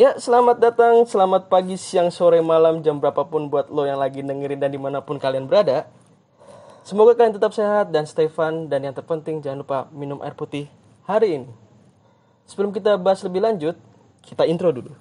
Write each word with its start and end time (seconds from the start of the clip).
Ya, 0.00 0.16
selamat 0.16 0.64
datang, 0.64 1.04
selamat 1.04 1.52
pagi, 1.52 1.76
siang, 1.76 2.08
sore, 2.08 2.40
malam, 2.40 2.80
jam 2.80 2.96
berapapun 2.96 3.52
buat 3.52 3.68
lo 3.68 3.84
yang 3.84 4.00
lagi 4.00 4.24
dengerin 4.24 4.56
dan 4.56 4.72
di 4.72 4.80
mana 4.80 5.04
pun 5.04 5.20
kalian 5.20 5.44
berada. 5.44 5.92
Semoga 6.88 7.12
kalian 7.12 7.36
tetap 7.36 7.52
sehat 7.52 7.92
dan 7.92 8.08
stay 8.08 8.24
fun 8.32 8.72
dan 8.72 8.80
yang 8.80 8.96
terpenting 8.96 9.44
jangan 9.44 9.60
lupa 9.60 9.78
minum 9.92 10.16
air 10.24 10.32
putih 10.32 10.72
hari 11.04 11.44
ini. 11.44 11.52
Sebelum 12.48 12.72
kita 12.72 12.96
bahas 12.96 13.20
lebih 13.28 13.44
lanjut, 13.44 13.76
kita 14.24 14.48
intro 14.48 14.72
dulu. 14.72 14.96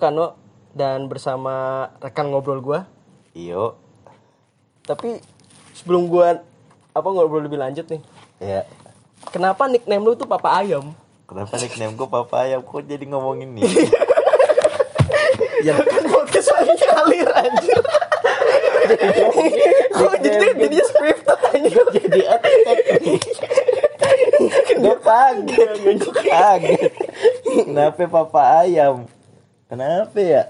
Kano 0.00 0.34
dan 0.72 1.06
bersama 1.06 1.86
rekan 2.00 2.32
ngobrol 2.32 2.58
gue. 2.58 2.80
Iyo, 3.30 3.76
Tapi 4.82 5.20
sebelum 5.76 6.08
gue 6.08 6.28
apa 6.90 7.08
ngobrol 7.12 7.44
lebih 7.44 7.60
lanjut 7.60 7.86
nih, 7.86 8.02
ya. 8.42 8.66
kenapa 9.30 9.68
nickname 9.68 10.02
lu 10.02 10.16
tuh 10.16 10.26
Papa 10.26 10.58
Ayam? 10.58 10.90
Kenapa 11.28 11.54
nickname 11.54 11.94
gue 11.94 12.08
Papa 12.08 12.42
Ayam 12.42 12.64
kok 12.64 12.82
jadi 12.82 13.04
ngomongin 13.06 13.54
nih? 13.54 13.68
Ya 15.60 15.76
kan 15.76 16.04
podcast 16.08 16.48
lagi 16.56 16.72
ngalir 16.72 17.28
anjir. 17.36 17.80
Kok 19.92 20.14
jadi 20.24 20.46
jadi 20.56 20.78
scripted 20.80 21.40
anjir. 21.52 21.84
jadi. 21.92 22.20
Gue 24.80 24.96
kaget, 25.04 25.70
gue 25.84 26.14
kaget. 26.16 26.92
Kenapa 27.44 28.02
Papa 28.08 28.64
Ayam? 28.64 29.04
Kenapa 29.70 30.18
ya? 30.18 30.42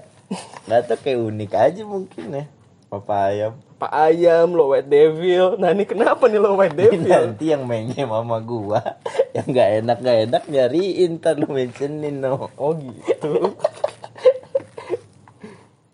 Gak 0.65 0.81
tau 0.89 0.97
kayak 0.97 1.19
unik 1.21 1.51
aja 1.53 1.81
mungkin 1.85 2.25
ya. 2.33 2.45
Papa 2.89 3.29
Ayam. 3.29 3.53
Pak 3.77 3.93
Ayam, 3.93 4.51
lo 4.51 4.73
White 4.73 4.89
Devil. 4.89 5.55
Nah 5.55 5.71
ini 5.71 5.85
kenapa 5.85 6.25
nih 6.25 6.37
lo 6.37 6.57
White 6.57 6.73
Ini 6.73 6.81
Devil? 6.81 7.07
nanti 7.07 7.45
yang 7.47 7.63
mainnya 7.63 8.03
mama 8.03 8.41
gua 8.41 8.99
yang 9.31 9.47
nggak 9.47 9.69
enak 9.79 9.97
nggak 10.01 10.19
enak 10.27 10.43
nyariin 10.45 11.11
ntar 11.17 11.37
lu 11.37 11.47
mentionin 11.47 12.19
no. 12.19 12.51
Oh 12.57 12.75
gitu. 12.75 13.55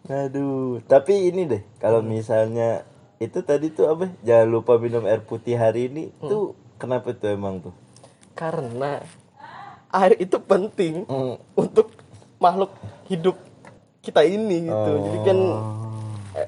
Aduh, 0.08 0.80
tapi 0.88 1.28
ini 1.28 1.44
deh, 1.44 1.62
kalau 1.78 2.00
misalnya 2.00 2.88
itu 3.20 3.44
tadi 3.44 3.68
tuh 3.70 3.92
apa? 3.92 4.08
Jangan 4.24 4.48
lupa 4.48 4.80
minum 4.80 5.04
air 5.04 5.20
putih 5.20 5.60
hari 5.60 5.92
ini. 5.92 6.16
Tuh 6.18 6.56
kenapa 6.80 7.12
tuh 7.12 7.36
emang 7.36 7.60
tuh? 7.60 7.76
Karena 8.32 9.04
air 9.92 10.16
itu 10.16 10.40
penting 10.40 11.04
Hmm. 11.06 11.36
untuk 11.54 11.92
makhluk 12.40 12.72
hidup 13.08 13.36
kita 14.04 14.24
ini 14.24 14.68
gitu. 14.68 14.92
Jadi 15.04 15.18
kan 15.24 15.38
eh, 16.40 16.48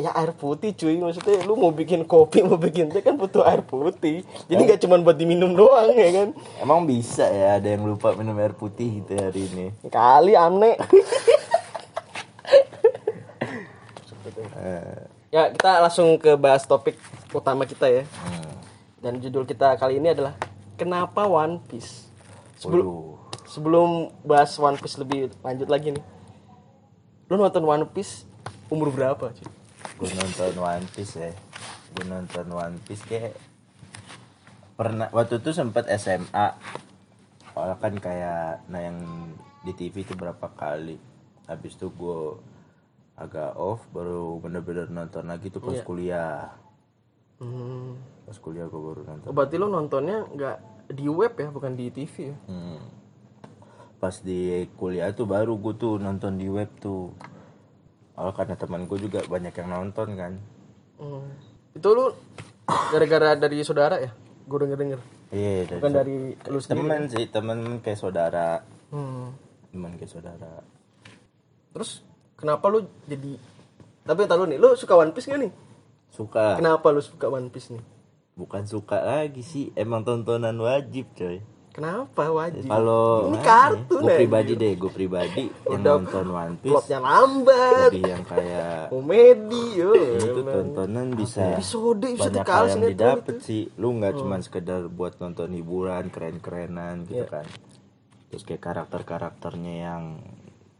ya 0.00 0.10
air 0.16 0.32
putih 0.32 0.72
cuy 0.72 0.96
maksudnya 1.00 1.44
lu 1.44 1.56
mau 1.56 1.72
bikin 1.72 2.04
kopi 2.04 2.44
mau 2.44 2.60
bikin 2.60 2.88
teh 2.92 3.00
kan 3.04 3.16
butuh 3.16 3.44
air 3.44 3.60
putih. 3.60 4.24
Jadi 4.48 4.60
nggak 4.60 4.80
cuma 4.84 5.00
buat 5.00 5.16
diminum 5.16 5.52
doang 5.52 5.92
ya 5.92 6.10
kan. 6.12 6.28
Emang 6.60 6.84
bisa 6.84 7.28
ya 7.28 7.60
ada 7.60 7.68
yang 7.68 7.84
lupa 7.84 8.12
minum 8.16 8.36
air 8.36 8.52
putih 8.56 9.02
gitu 9.02 9.12
hari 9.16 9.48
ini. 9.52 9.66
Kali 9.88 10.32
aneh. 10.36 10.76
Eh, 14.56 15.06
Ya, 15.36 15.52
kita 15.52 15.84
langsung 15.84 16.16
ke 16.16 16.32
bahas 16.38 16.64
topik 16.64 16.96
utama 17.34 17.68
kita 17.68 17.90
ya. 17.90 18.08
Dan 19.04 19.20
judul 19.20 19.44
kita 19.44 19.76
kali 19.76 20.00
ini 20.00 20.16
adalah 20.16 20.32
Kenapa 20.80 21.28
One 21.28 21.60
Piece? 21.66 22.08
Sebelum. 22.56 23.15
Sebelum 23.46 24.10
bahas 24.22 24.52
One 24.58 24.76
Piece 24.76 24.98
lebih 24.98 25.30
lanjut 25.40 25.68
lagi 25.70 25.94
nih. 25.94 26.04
Lu 27.26 27.34
nonton 27.34 27.62
One 27.62 27.86
Piece 27.86 28.26
umur 28.68 28.90
berapa, 28.90 29.30
cuy? 29.30 29.48
Gue 29.96 30.10
nonton 30.12 30.52
One 30.58 30.86
Piece 30.90 31.14
ya. 31.16 31.30
Gue 31.94 32.04
nonton 32.04 32.46
One 32.50 32.78
Piece 32.82 33.02
kayak 33.02 33.34
pernah 34.76 35.08
waktu 35.10 35.40
itu 35.40 35.50
sempat 35.50 35.88
SMA. 35.96 36.52
Soalnya 37.50 37.76
kan 37.80 37.94
kayak 37.96 38.68
nah 38.68 38.82
yang 38.82 38.98
di 39.64 39.72
TV 39.72 40.04
itu 40.04 40.12
berapa 40.12 40.46
kali. 40.52 41.00
Habis 41.48 41.74
itu 41.74 41.88
gue 41.88 42.36
agak 43.16 43.56
off 43.56 43.80
baru 43.90 44.36
bener-bener 44.36 44.92
nonton 44.92 45.24
lagi 45.24 45.48
tuh 45.48 45.64
pas 45.64 45.72
Iya. 45.72 45.84
kuliah. 45.86 46.52
Hmm. 47.40 47.96
Pas 48.28 48.36
kuliah 48.36 48.68
gue 48.68 48.76
baru 48.76 49.00
nonton. 49.02 49.28
Oh, 49.30 49.34
berarti 49.34 49.56
lu 49.56 49.66
nontonnya 49.66 50.28
nggak 50.28 50.56
di 50.92 51.06
web 51.08 51.32
ya, 51.34 51.48
bukan 51.48 51.72
di 51.74 51.88
TV 51.88 52.30
ya? 52.30 52.36
Hmm. 52.46 52.78
Pas 53.96 54.12
di 54.20 54.68
kuliah 54.76 55.10
tuh 55.10 55.24
baru 55.24 55.56
gue 55.56 55.74
tuh 55.74 55.96
nonton 55.96 56.36
di 56.36 56.46
web 56.46 56.68
tuh. 56.76 57.12
Oh 58.16 58.32
karena 58.32 58.56
teman 58.56 58.84
gue 58.84 58.98
juga 58.98 59.24
banyak 59.24 59.52
yang 59.52 59.68
nonton 59.68 60.08
kan. 60.14 60.32
Hmm. 60.96 61.28
Itu 61.72 61.88
lu 61.92 62.12
gara-gara 62.92 63.36
dari 63.36 63.60
saudara 63.60 64.00
ya? 64.00 64.10
Gue 64.46 64.58
denger-denger. 64.62 65.00
Iya 65.32 65.52
dari 65.66 65.80
Bukan 65.80 65.92
dari 65.92 66.16
lu 66.46 66.58
sendiri. 66.60 66.80
teman 66.80 67.00
sih 67.10 67.24
teman 67.26 67.58
kayak 67.82 67.98
saudara, 67.98 68.62
Hmm. 68.88 69.34
teman 69.74 69.92
kayak 69.98 70.12
saudara. 70.12 70.62
Terus 71.74 72.00
kenapa 72.34 72.70
lu 72.70 72.86
jadi 73.04 73.36
Tapi 74.06 74.22
lu 74.22 74.46
nih, 74.46 74.58
lu 74.62 74.78
suka 74.78 74.94
One 74.94 75.10
Piece 75.10 75.26
gak 75.26 75.42
nih? 75.42 75.50
Suka, 76.14 76.54
Kenapa 76.54 76.94
lu 76.94 77.02
suka 77.02 77.26
One 77.26 77.50
Piece 77.50 77.74
nih? 77.74 77.82
bukan 78.36 78.68
suka 78.68 79.00
lagi 79.02 79.40
sih, 79.42 79.72
emang 79.74 80.04
tontonan 80.04 80.54
wajib 80.60 81.08
coy. 81.16 81.40
Kenapa 81.76 82.24
wajib? 82.32 82.64
Kalau 82.64 83.28
ini 83.28 83.38
kartun 83.44 84.00
gue 84.00 84.08
ya. 84.08 84.16
pribadi 84.16 84.52
deh, 84.56 84.72
gue 84.74 84.88
pribadi 84.88 85.44
yang 85.68 85.84
Udah 85.84 85.94
nonton 86.00 86.26
One 86.32 86.56
Piece 86.56 86.72
Plotnya 86.72 86.98
lambat, 86.98 87.90
lebih 87.92 88.04
yang 88.08 88.24
kayak 88.24 88.80
komedi, 88.88 89.64
yo. 89.76 89.92
itu 89.92 90.40
tontonan 90.40 91.06
bisa 91.12 91.40
Episode 91.52 92.06
bisa 92.08 92.32
banyak 92.32 92.46
hal 92.48 92.64
yang 92.66 92.82
didapat 92.82 93.36
sih 93.38 93.68
lu 93.76 93.92
nggak 93.94 94.16
cuman 94.16 94.40
sekedar 94.40 94.88
buat 94.88 95.20
nonton 95.20 95.52
hiburan 95.52 96.08
keren-kerenan 96.08 97.04
gitu 97.04 97.22
Iya. 97.22 97.28
kan 97.28 97.46
terus 98.26 98.42
kayak 98.42 98.62
karakter-karakternya 98.64 99.74
yang 99.78 100.02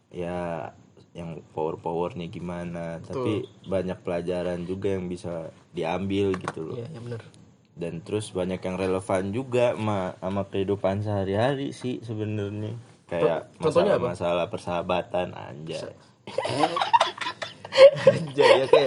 ya 0.08 0.72
yang 1.12 1.40
power-powernya 1.52 2.26
gimana 2.26 3.00
tapi 3.00 3.44
banyak 3.62 4.00
pelajaran 4.00 4.64
juga 4.64 4.92
yang 4.92 5.06
bisa 5.06 5.48
diambil 5.70 6.32
gitu 6.34 6.60
loh 6.62 6.76
Iya, 6.76 6.88
ya 6.88 7.00
bener. 7.00 7.20
Dan 7.76 8.00
terus 8.00 8.32
banyak 8.32 8.58
yang 8.58 8.74
relevan 8.74 9.30
juga 9.30 9.76
sama 9.76 10.16
sama 10.16 10.42
kehidupan 10.44 11.00
sehari-hari 11.00 11.70
sih 11.70 12.00
sebenarnya 12.00 12.72
kayak 13.06 13.52
Contohnya 13.60 13.94
apa? 13.94 14.10
masalah-masalah 14.16 14.46
persahabatan 14.48 15.28
anjay 15.32 15.92
Jadi 18.32 18.58
oke. 18.64 18.84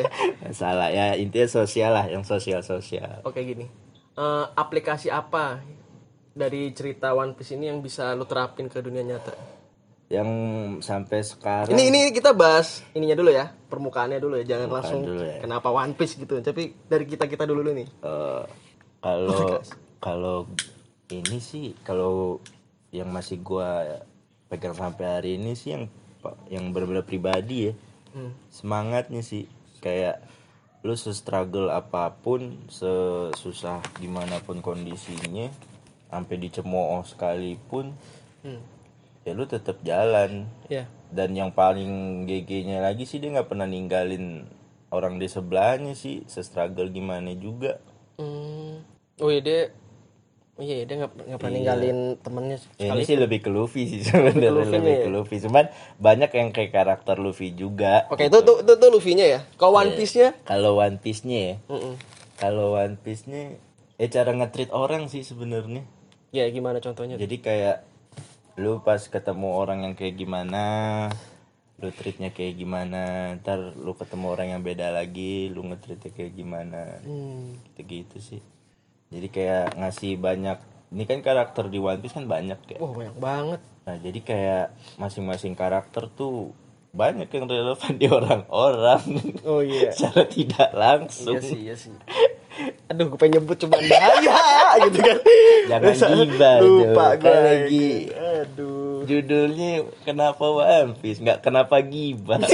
salah 0.52 0.90
ya 0.90 1.14
intinya 1.14 1.46
sosial 1.48 1.94
lah 1.94 2.06
yang 2.06 2.26
sosial 2.26 2.60
sosial 2.60 3.22
Oke 3.22 3.46
gini. 3.46 3.70
Eh, 4.12 4.46
aplikasi 4.52 5.08
apa 5.08 5.62
dari 6.32 6.74
cerita 6.74 7.14
One 7.14 7.34
Piece 7.34 7.54
ini 7.54 7.70
yang 7.70 7.80
bisa 7.80 8.12
lu 8.12 8.26
terapin 8.26 8.66
ke 8.66 8.80
dunia 8.80 9.06
nyata? 9.06 9.34
yang 10.10 10.26
sampai 10.82 11.22
sekarang 11.22 11.70
Ini 11.70 11.84
ini 11.86 12.00
kita 12.10 12.34
bahas 12.34 12.82
ininya 12.92 13.14
dulu 13.14 13.30
ya, 13.30 13.54
permukaannya 13.70 14.18
dulu 14.18 14.42
ya, 14.42 14.58
jangan 14.58 14.66
Permukaan 14.66 14.82
langsung 14.82 15.02
dulu 15.06 15.22
ya. 15.22 15.38
kenapa 15.38 15.70
One 15.70 15.94
Piece 15.94 16.18
gitu. 16.18 16.34
Tapi 16.36 16.64
dari 16.84 17.06
kita 17.06 17.30
kita 17.30 17.46
dulu 17.46 17.62
nih. 17.62 17.86
eh, 17.86 18.44
kalau 19.00 19.60
kalau 20.00 20.38
ini 21.10 21.38
sih 21.40 21.74
kalau 21.82 22.40
yang 22.92 23.10
masih 23.10 23.40
gua 23.40 24.00
pegang 24.48 24.74
sampai 24.74 25.06
hari 25.06 25.32
ini 25.38 25.54
sih 25.54 25.74
yang 25.74 25.86
yang 26.48 26.72
benar-benar 26.72 27.04
pribadi 27.04 27.72
ya 27.72 27.74
Hmm. 28.10 28.34
semangatnya 28.50 29.22
sih 29.22 29.46
kayak 29.80 30.18
lu 30.82 30.98
se-struggle 30.98 31.70
apa 31.70 32.10
pun 32.10 32.58
sesusah 32.66 33.86
gimana 34.02 34.42
pun 34.42 34.66
kondisinya 34.66 35.46
sampai 36.10 36.36
dicemooh 36.42 37.06
sekalipun 37.06 37.94
Hmm. 38.42 38.66
ya 39.22 39.38
lu 39.38 39.46
tetap 39.46 39.78
jalan 39.84 40.50
Ya. 40.66 40.90
dan 41.14 41.38
yang 41.38 41.54
paling 41.54 42.26
GG-nya 42.26 42.82
lagi 42.82 43.06
sih 43.06 43.22
dia 43.22 43.30
nggak 43.30 43.46
pernah 43.46 43.70
ninggalin 43.70 44.50
orang 44.90 45.22
di 45.22 45.30
sebelahnya 45.30 45.94
sih 45.94 46.26
se-struggle 46.26 46.90
gimana 46.90 47.30
juga. 47.38 47.78
Oh 49.30 49.32
iya 49.32 49.42
dia 49.42 49.62
iya 50.58 50.84
dia 50.84 50.96
nggak 50.98 51.12
nggak 51.24 51.38
pernah 51.40 51.54
ninggalin 51.54 51.98
temennya 52.18 52.58
Ya, 52.58 52.66
sekali. 52.82 52.98
ini 52.98 53.04
sih 53.06 53.16
lebih 53.16 53.40
ke 53.40 53.50
Luffy 53.50 53.86
sih 53.86 54.02
sebenarnya 54.02 54.50
Luffy 54.50 54.74
lebih 54.74 54.90
nih. 54.92 55.04
ke 55.06 55.10
Luffy 55.10 55.38
cuman 55.40 55.66
banyak 55.98 56.32
yang 56.34 56.50
kayak 56.50 56.72
karakter 56.74 57.16
Luffy 57.16 57.54
juga 57.54 58.10
Oke 58.10 58.26
itu 58.26 58.42
tuh 58.42 58.60
itu, 58.60 58.74
tuh 58.74 58.90
Luffy-nya 58.90 59.26
ya. 59.30 59.40
Kalau 59.54 59.78
One 59.78 59.94
Piece-nya? 59.94 60.34
kalau 60.44 60.76
One 60.76 60.98
Piece-nya 60.98 61.40
ya 61.40 61.56
kalau 62.36 62.74
One 62.74 62.98
Piece-nya 62.98 63.56
ya 63.96 64.08
cara 64.10 64.34
nge-treat 64.34 64.72
orang 64.72 65.06
sih 65.06 65.22
sebenarnya 65.22 65.86
Ya 66.30 66.46
gimana 66.48 66.78
contohnya? 66.78 67.16
Jadi 67.16 67.38
kayak 67.38 67.86
lu 68.56 68.82
pas 68.82 69.00
ketemu 69.00 69.50
orang 69.52 69.82
yang 69.82 69.94
kayak 69.94 70.14
gimana, 70.16 70.64
lu 71.78 71.90
treatnya 71.90 72.30
kayak 72.30 72.54
gimana, 72.54 73.02
ntar 73.38 73.58
lu 73.74 73.94
ketemu 73.94 74.26
orang 74.28 74.48
yang 74.50 74.62
beda 74.62 74.92
lagi, 74.92 75.48
lu 75.48 75.64
nge-treatnya 75.64 76.12
kayak 76.12 76.34
gimana, 76.34 77.00
Hmm. 77.02 77.56
gitu-gitu 77.66 78.20
sih. 78.20 78.42
Jadi 79.10 79.28
kayak 79.34 79.74
ngasih 79.74 80.22
banyak, 80.22 80.58
ini 80.94 81.04
kan 81.10 81.26
karakter 81.26 81.66
di 81.66 81.82
One 81.82 81.98
Piece 81.98 82.14
kan 82.14 82.30
banyak 82.30 82.62
ya. 82.70 82.78
Wah 82.78 82.94
banyak 82.94 83.18
banget. 83.18 83.62
Nah 83.90 83.98
jadi 83.98 84.20
kayak 84.22 84.66
masing-masing 85.02 85.58
karakter 85.58 86.06
tuh 86.14 86.54
banyak 86.94 87.26
yang 87.26 87.46
relevan 87.50 87.94
di 87.98 88.06
orang-orang. 88.06 89.02
Oh 89.42 89.66
iya. 89.66 89.90
Secara 89.98 90.30
tidak 90.30 90.70
langsung. 90.78 91.38
Iya 91.38 91.42
sih, 91.42 91.58
iya 91.58 91.74
sih. 91.74 91.90
Aduh, 92.86 93.10
gue 93.10 93.18
pengen 93.18 93.42
nyebut 93.42 93.58
cuma 93.58 93.82
bahaya 93.82 94.38
gitu 94.86 95.00
kan. 95.02 95.18
Jangan 95.70 95.90
Masa- 95.90 96.10
gibah 96.14 96.56
Lupa 96.62 97.06
tuh, 97.18 97.18
gue 97.18 97.34
lagi. 97.34 97.90
Aduh. 98.14 99.10
Judulnya 99.10 99.72
kenapa 100.06 100.46
One 100.46 100.94
Piece, 101.02 101.18
nggak 101.18 101.42
kenapa 101.42 101.82
gibah. 101.82 102.38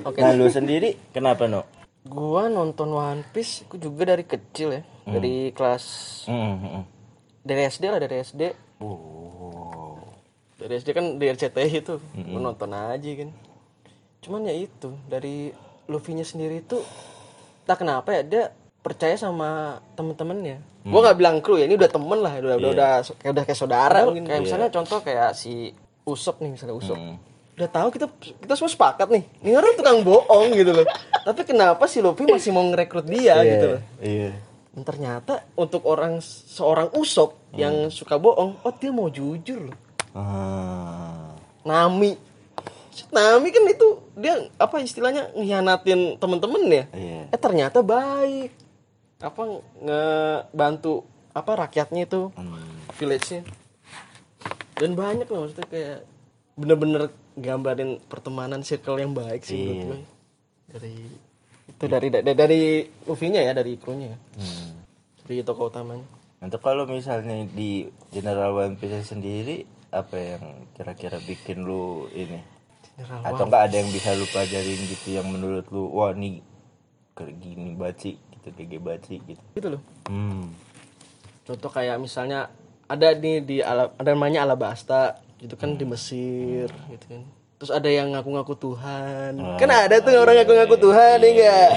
Oke. 0.00 0.20
Nah 0.20 0.32
lu 0.32 0.48
sendiri 0.48 0.96
kenapa 1.12 1.48
no? 1.48 1.79
Gua 2.00 2.48
nonton 2.48 2.96
One 2.96 3.24
Piece, 3.28 3.68
gua 3.68 3.76
juga 3.76 4.16
dari 4.16 4.24
kecil 4.24 4.80
ya. 4.80 4.82
Dari 5.04 5.52
kelas 5.52 5.84
Hmm, 6.30 6.56
hmm. 6.56 6.82
dari 7.44 7.60
SD 7.68 7.84
lah, 7.92 8.00
dari 8.00 8.24
SD. 8.24 8.42
Oh. 8.80 10.00
Dari 10.56 10.80
SD 10.80 10.88
kan 10.96 11.20
di 11.20 11.26
RCTI 11.28 11.70
itu. 11.84 12.00
Gua 12.00 12.40
nonton 12.40 12.72
aja 12.72 13.10
kan. 13.20 13.30
Cuman 14.24 14.48
ya 14.48 14.54
itu, 14.56 14.96
dari 15.08 15.52
Luffy-nya 15.88 16.24
sendiri 16.24 16.64
itu 16.64 16.80
tak 17.68 17.84
kenapa 17.84 18.16
ya 18.16 18.22
dia 18.24 18.44
percaya 18.80 19.16
sama 19.20 19.80
temen-temennya. 19.92 20.60
Gua 20.88 21.00
nggak 21.04 21.18
bilang 21.20 21.36
kru 21.44 21.60
ya, 21.60 21.68
ini 21.68 21.76
udah 21.76 21.90
temen 21.92 22.18
lah, 22.24 22.32
udah 22.40 22.56
udah, 22.56 22.70
udah 22.72 22.92
kayak 23.20 23.32
udah 23.36 23.44
kayak 23.44 23.58
saudara 23.60 23.98
mungkin. 24.08 24.24
Kayak 24.24 24.42
misalnya 24.48 24.68
contoh 24.72 25.04
kayak 25.04 25.36
si 25.36 25.76
Usop 26.08 26.40
nih, 26.40 26.56
misalnya 26.56 26.76
Usop. 26.80 26.96
Hmm. 26.96 27.20
Udah 27.60 27.68
tahu 27.68 27.92
kita 27.92 28.08
kita 28.40 28.56
semua 28.56 28.72
sepakat 28.72 29.04
nih. 29.12 29.24
Ini 29.44 29.52
orang 29.52 29.76
tukang 29.76 30.00
bohong 30.00 30.56
gitu 30.56 30.72
loh. 30.72 30.88
Tapi 31.28 31.44
kenapa 31.44 31.84
si 31.84 32.00
Luffy 32.00 32.24
masih 32.24 32.56
mau 32.56 32.64
ngerekrut 32.64 33.04
dia 33.04 33.36
gitu 33.44 33.76
loh. 33.76 33.80
Iya. 34.00 34.32
Dan 34.72 34.82
ternyata 34.88 35.44
untuk 35.60 35.84
orang 35.84 36.24
seorang 36.24 36.88
Usop 36.96 37.36
yang 37.52 37.92
suka 37.92 38.16
bohong, 38.16 38.56
oh 38.64 38.72
dia 38.80 38.88
mau 38.88 39.12
jujur 39.12 39.68
loh. 39.68 39.76
Ah. 40.16 41.36
Nami. 41.68 42.16
Nami 43.12 43.48
kan 43.52 43.64
itu 43.68 43.88
dia 44.16 44.40
apa 44.56 44.80
istilahnya 44.80 45.28
ngianatin 45.36 46.16
temen-temen 46.16 46.64
ya. 46.64 46.84
Iya. 46.96 47.20
Eh 47.28 47.40
ternyata 47.44 47.84
baik. 47.84 48.56
Apa 49.20 49.60
ngebantu 49.84 51.04
apa 51.36 51.68
rakyatnya 51.68 52.08
itu 52.08 52.32
Hmm. 52.32 52.56
village-nya. 52.96 53.44
Dan 54.80 54.96
banyak 54.96 55.28
loh 55.28 55.44
maksudnya 55.44 55.68
kayak 55.68 55.98
bener-bener 56.56 57.12
gambarin 57.40 57.98
pertemanan 58.06 58.60
circle 58.60 59.00
yang 59.00 59.16
baik 59.16 59.42
sih 59.42 59.56
menurut 59.56 59.76
Iya. 59.76 59.86
gue. 59.88 60.00
Dari 60.70 60.94
itu 61.70 61.84
dari 61.88 62.08
dari, 62.12 62.32
dari 62.36 62.62
movie-nya 63.08 63.40
ya, 63.40 63.52
dari 63.56 63.72
krunya 63.80 64.12
ya. 64.14 64.18
Hmm. 64.38 64.70
Dari 65.24 65.42
tokoh 65.42 65.72
utamanya. 65.72 66.06
Untuk 66.40 66.60
kalau 66.60 66.88
misalnya 66.88 67.44
di 67.52 67.84
General 68.12 68.52
One 68.52 68.76
Piece 68.76 69.12
sendiri 69.12 69.64
apa 69.92 70.16
yang 70.16 70.44
kira-kira 70.72 71.20
bikin 71.20 71.64
lu 71.64 72.08
ini? 72.12 72.40
General 72.96 73.24
Atau 73.28 73.44
enggak 73.48 73.62
ada 73.68 73.76
yang 73.76 73.90
bisa 73.92 74.12
lu 74.16 74.24
pelajarin 74.28 74.80
gitu 74.88 75.08
yang 75.16 75.26
menurut 75.28 75.66
lu 75.72 75.88
wah 75.92 76.12
nih 76.12 76.40
kayak 77.16 77.34
gini 77.40 77.76
baci 77.76 78.16
gitu 78.16 78.48
kayak 78.56 78.80
baci 78.80 79.20
gitu. 79.24 79.42
gitu 79.56 79.68
loh. 79.76 79.82
Hmm. 80.08 80.52
Contoh 81.44 81.70
kayak 81.72 82.00
misalnya 82.00 82.48
ada 82.90 83.14
nih 83.14 83.38
di 83.44 83.56
ala, 83.62 83.94
ada 83.94 84.10
namanya 84.10 84.42
Alabasta 84.48 85.20
gitu 85.40 85.54
kan 85.56 85.74
di 85.74 85.84
Mesir 85.84 86.68
gitu 86.86 87.04
kan. 87.08 87.22
Terus 87.56 87.70
ada 87.70 87.88
yang 87.88 88.12
ngaku-ngaku 88.12 88.56
Tuhan. 88.56 89.36
kan 89.56 89.68
ada 89.68 89.96
tuh 89.98 90.16
orang 90.16 90.36
ngaku-ngaku 90.38 90.76
Tuhan 90.78 91.16
ya 91.18 91.28
enggak? 91.28 91.70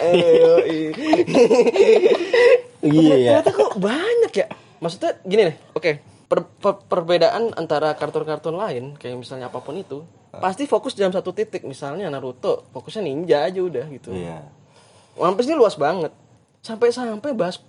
Iya 2.80 3.16
ya. 3.28 3.32
Ternyata 3.40 3.52
kok 3.52 3.76
banyak 3.78 4.32
ya. 4.34 4.48
Maksudnya 4.80 5.12
gini 5.24 5.42
deh. 5.48 5.56
Oke, 5.74 5.92
per- 6.28 6.48
per- 6.54 6.84
perbedaan 6.84 7.52
antara 7.56 7.96
kartun-kartun 7.96 8.56
lain 8.56 8.84
kayak 8.96 9.16
misalnya 9.16 9.48
apa 9.48 9.60
pun 9.60 9.76
itu 9.76 10.04
pasti 10.34 10.66
fokus 10.66 10.98
dalam 10.98 11.14
satu 11.14 11.30
titik 11.30 11.62
misalnya 11.62 12.10
Naruto 12.10 12.66
fokusnya 12.74 13.06
ninja 13.06 13.46
aja 13.46 13.62
udah 13.62 13.86
gitu 13.86 14.10
Iya. 14.10 14.42
One 15.14 15.38
Piece 15.38 15.46
ini 15.46 15.54
luas 15.54 15.78
banget 15.78 16.10
sampai-sampai 16.60 17.38
bahas 17.38 17.62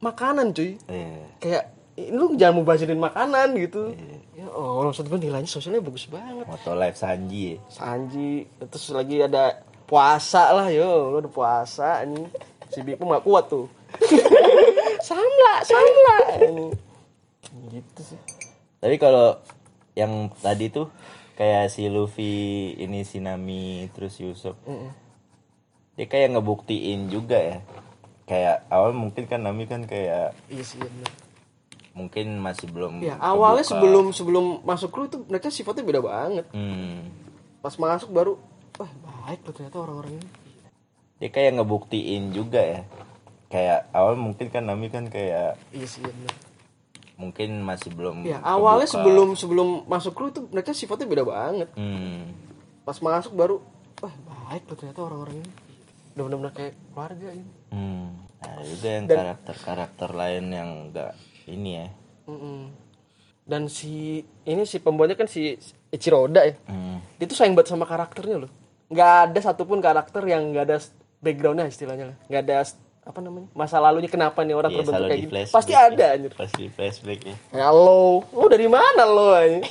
makanan 0.00 0.50
cuy 0.50 0.74
Iya. 0.90 1.22
kayak 1.38 1.64
lu 2.08 2.32
jangan 2.40 2.60
mau 2.60 2.64
bahasin 2.64 2.96
makanan 2.96 3.52
gitu. 3.60 3.92
Ya 4.32 4.48
oh 4.48 4.88
maksud 4.88 5.06
gue 5.12 5.20
nilainya 5.20 5.50
sosialnya 5.50 5.84
bagus 5.84 6.08
banget. 6.08 6.48
Moto 6.48 6.72
live 6.72 6.96
Sanji. 6.96 7.54
Ya. 7.54 7.56
Sanji 7.68 8.48
terus 8.56 8.88
lagi 8.96 9.20
ada 9.20 9.60
puasa 9.84 10.54
lah 10.56 10.72
yo 10.72 11.12
lu 11.12 11.16
ada 11.20 11.30
puasa 11.30 12.00
ini 12.06 12.24
si 12.72 12.80
Biku 12.80 13.04
gak 13.10 13.26
kuat 13.26 13.50
tuh. 13.50 13.66
Samla 15.08 15.54
samla. 15.66 16.18
Ini 16.46 16.66
gitu 17.74 18.00
sih. 18.14 18.20
Tapi 18.80 18.96
kalau 18.96 19.36
yang 19.98 20.30
tadi 20.38 20.70
tuh 20.70 20.88
kayak 21.34 21.68
si 21.68 21.90
Luffy 21.90 22.72
ini 22.78 23.02
si 23.02 23.18
Nami 23.18 23.90
terus 23.90 24.20
Yusuf 24.20 24.54
dia 25.98 26.06
kayak 26.08 26.38
ngebuktiin 26.38 27.10
juga 27.12 27.36
ya. 27.36 27.58
Kayak 28.24 28.56
awal 28.70 28.94
mungkin 28.94 29.26
kan 29.26 29.42
Nami 29.42 29.66
kan 29.66 29.84
kayak 29.84 30.32
iya 30.48 30.62
sih 30.62 30.78
iya 30.78 30.88
bener. 30.88 31.29
Mungkin 31.90 32.38
masih 32.38 32.70
belum 32.70 33.02
ya 33.02 33.18
awalnya 33.18 33.66
kebuka. 33.66 33.72
sebelum 33.74 34.06
sebelum 34.14 34.44
masuk 34.62 34.90
kru 34.94 35.02
itu 35.10 35.18
mereka 35.26 35.50
sifatnya 35.50 35.82
beda 35.82 36.00
banget 36.00 36.46
hmm. 36.54 37.10
pas 37.60 37.74
masuk 37.74 38.10
baru 38.14 38.38
wah 38.78 38.90
baik 39.26 39.42
loh 39.42 39.54
ternyata 39.54 39.78
orang-orang 39.82 40.12
ini 40.16 40.26
dia 41.20 41.30
kayak 41.34 41.58
ngebuktiin 41.58 42.32
juga 42.32 42.62
ya 42.62 42.80
kayak 43.50 43.90
awal 43.90 44.14
mungkin 44.14 44.46
kan 44.48 44.64
Nami 44.64 44.88
kan 44.88 45.10
kayak 45.10 45.58
iya 45.74 45.86
sih 45.86 46.00
iya 46.00 46.14
bener. 46.14 46.34
mungkin 47.18 47.50
masih 47.66 47.90
belum 47.92 48.22
ya 48.24 48.38
awalnya 48.40 48.86
kebuka. 48.86 48.96
sebelum 49.02 49.28
sebelum 49.34 49.68
masuk 49.90 50.12
kru 50.14 50.30
itu 50.30 50.40
mereka 50.48 50.70
sifatnya 50.70 51.10
beda 51.10 51.24
banget 51.26 51.68
hmm. 51.74 52.22
pas 52.86 52.96
masuk 53.02 53.34
baru 53.34 53.58
wah 53.98 54.14
baik 54.48 54.64
loh 54.70 54.76
ternyata 54.78 55.00
orang-orang 55.02 55.42
ini 55.42 55.50
udah 56.14 56.22
benar-benar 56.26 56.54
kayak 56.54 56.74
keluarga 56.94 57.28
ini 57.34 57.50
Hmm. 57.70 58.18
Nah, 58.42 58.66
juga 58.66 58.88
yang 58.98 59.06
karakter-karakter 59.06 60.10
lain 60.10 60.44
yang 60.50 60.70
enggak 60.90 61.14
ini 61.46 61.70
ya. 61.76 61.86
Mm-mm. 62.26 62.70
dan 63.42 63.66
si 63.66 64.22
ini 64.44 64.62
si 64.62 64.78
pembuatnya 64.78 65.14
kan 65.14 65.26
si 65.26 65.58
Ichiroda 65.90 66.44
ya. 66.44 66.54
Hmm. 66.64 67.02
dia 67.18 67.26
tuh 67.26 67.34
sayang 67.34 67.52
banget 67.52 67.70
sama 67.70 67.82
karakternya 67.82 68.46
loh. 68.46 68.50
Nggak 68.86 69.12
ada 69.26 69.38
satupun 69.40 69.78
karakter 69.78 70.22
yang 70.24 70.50
nggak 70.50 70.64
ada 70.64 70.78
backgroundnya 71.18 71.66
istilahnya 71.66 72.14
lah. 72.14 72.16
Nggak 72.26 72.42
ada 72.44 72.54
apa 73.00 73.18
namanya? 73.18 73.48
Masa 73.50 73.82
lalunya 73.82 74.06
kenapa 74.06 74.42
nih 74.42 74.54
orang 74.54 74.70
Iya, 74.70 74.78
terbentuk 74.78 75.02
kayak 75.04 75.18
gini? 75.18 75.30
flashback 75.30 75.56
pasti 75.56 75.72
ya. 75.72 75.80
ada 75.82 76.04
anjir. 76.14 76.32
Pasti 76.32 76.62
flashback 76.68 77.20
ya. 77.26 77.34
Halo. 77.58 78.22
Lo 78.30 78.46
dari 78.46 78.68
mana 78.70 79.02
lo 79.02 79.34
anjir? 79.34 79.66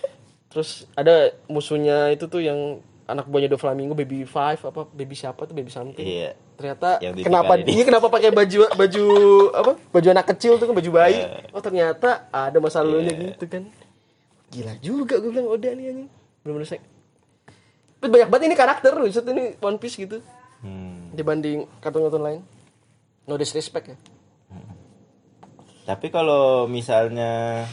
terus 0.54 0.86
ada 0.94 1.14
musuhnya 1.46 2.14
itu 2.14 2.30
tuh 2.30 2.38
yang 2.38 2.78
anak 3.04 3.28
buahnya 3.28 3.52
Doflamingo 3.52 3.92
baby 3.92 4.24
five 4.24 4.60
apa 4.60 4.88
baby 4.92 5.12
siapa 5.12 5.44
tuh 5.44 5.52
baby 5.52 5.68
something. 5.68 6.04
Iya. 6.04 6.36
Ternyata 6.56 7.02
Yang 7.04 7.24
kenapa 7.26 7.52
Pikani. 7.60 7.68
dia 7.68 7.82
kenapa 7.84 8.06
pakai 8.08 8.30
baju 8.32 8.58
baju 8.72 9.04
apa 9.52 9.72
baju 9.92 10.08
anak 10.08 10.26
kecil 10.36 10.56
tuh 10.56 10.66
kan 10.70 10.74
baju 10.76 10.90
bayi? 10.92 11.20
Oh 11.52 11.60
ternyata 11.60 12.28
ada 12.32 12.58
masa 12.58 12.80
lalunya 12.80 13.12
gitu 13.12 13.44
kan. 13.44 13.68
Gila 14.48 14.74
juga 14.80 15.18
gue 15.20 15.30
bilang 15.30 15.50
udah 15.50 15.72
nih 15.74 15.84
anjing. 15.92 16.08
Bener-bener 16.44 16.68
saya 16.68 16.82
tapi 18.04 18.20
banyak 18.20 18.28
banget 18.28 18.52
ini 18.52 18.56
karakter 18.60 18.92
Buset 19.00 19.24
ini 19.32 19.56
One 19.64 19.80
Piece 19.80 19.96
gitu. 19.96 20.20
Hmm. 20.60 21.12
dibanding 21.16 21.64
kartun-kartun 21.80 22.20
lain. 22.20 22.40
No 23.24 23.40
disrespect 23.40 23.92
ya. 23.92 23.96
Tapi 25.88 26.08
kalau 26.08 26.68
misalnya 26.68 27.64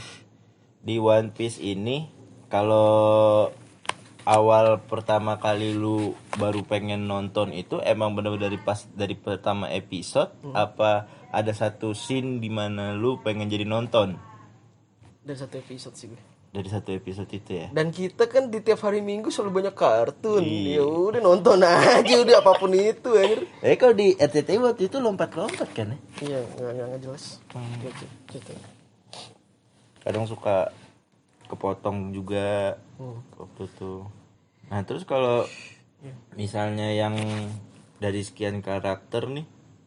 di 0.80 1.00
One 1.00 1.36
Piece 1.36 1.60
ini 1.60 2.08
kalau 2.48 3.48
awal 4.26 4.78
pertama 4.86 5.42
kali 5.42 5.74
lu 5.74 6.14
baru 6.38 6.62
pengen 6.62 7.10
nonton 7.10 7.54
itu 7.54 7.82
emang 7.82 8.14
bener-bener 8.14 8.54
dari 8.54 8.60
pas 8.62 8.86
dari 8.94 9.18
pertama 9.18 9.70
episode 9.74 10.30
apa 10.54 11.10
ada 11.34 11.52
satu 11.56 11.98
scene 11.98 12.38
di 12.38 12.50
mana 12.52 12.94
lu 12.94 13.18
pengen 13.26 13.50
jadi 13.50 13.66
nonton 13.66 14.18
dan 15.26 15.36
satu 15.38 15.58
episode 15.58 15.96
sih 15.98 16.08
gue 16.10 16.22
dari 16.52 16.68
satu 16.68 16.92
episode 16.92 17.32
itu 17.32 17.64
ya? 17.64 17.68
dan 17.72 17.96
kita 17.96 18.28
kan 18.28 18.52
di 18.52 18.60
tiap 18.60 18.84
hari 18.84 19.00
minggu 19.00 19.32
selalu 19.32 19.64
banyak 19.64 19.76
kartun 19.76 20.44
ya 20.44 20.84
udah 20.84 21.24
nonton 21.24 21.64
aja 21.64 22.16
udah 22.22 22.44
apa 22.44 22.52
pun 22.60 22.76
itu 22.76 23.10
anjir 23.16 23.48
Eh 23.64 23.80
kalau 23.80 23.96
di 23.96 24.12
RCTI 24.20 24.60
waktu 24.60 24.92
itu 24.92 25.00
lompat-lompat 25.00 25.70
kan 25.72 25.96
ya? 25.96 25.98
iya 26.20 26.40
nggak 26.44 26.72
nggak 26.92 27.02
jelas 27.08 27.40
gitu, 27.80 28.06
gitu. 28.36 28.52
Kadang 30.04 30.26
suka 30.28 30.74
kepotong 31.48 32.12
juga 32.12 32.76
Hmm. 32.76 32.91
Waktu 33.36 33.62
itu. 33.66 34.06
Nah 34.68 34.82
terus 34.84 35.04
kalau 35.04 35.44
Iya. 36.00 36.16
misalnya 36.34 36.90
yang 36.90 37.14
dari 37.98 38.22
sekian 38.22 38.60
karakter 38.60 39.30
nih, 39.30 39.46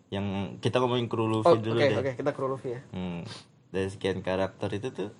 yang 0.09 0.27
kita 0.59 0.79
ngomongin 0.79 1.07
kru 1.07 1.27
Oh, 1.27 1.31
Luffy 1.33 1.51
oke 1.53 1.61
dulu 1.61 1.79
oke 1.79 1.91
deh 2.01 2.15
kita 2.15 2.31
ke 2.31 2.41
Luffy 2.41 2.71
ya. 2.71 2.81
Hmm, 2.91 3.27
dari 3.69 3.89
sekian 3.89 4.21
karakter 4.21 4.71
itu 4.73 4.89
tuh 4.89 5.11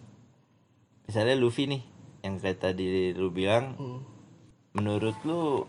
misalnya 1.05 1.35
Luffy 1.35 1.67
nih 1.67 1.83
yang 2.23 2.39
kayak 2.39 2.63
tadi 2.63 3.13
lu 3.13 3.29
bilang 3.29 3.75
Hmm. 3.75 4.01
menurut 4.73 5.19
lu 5.23 5.67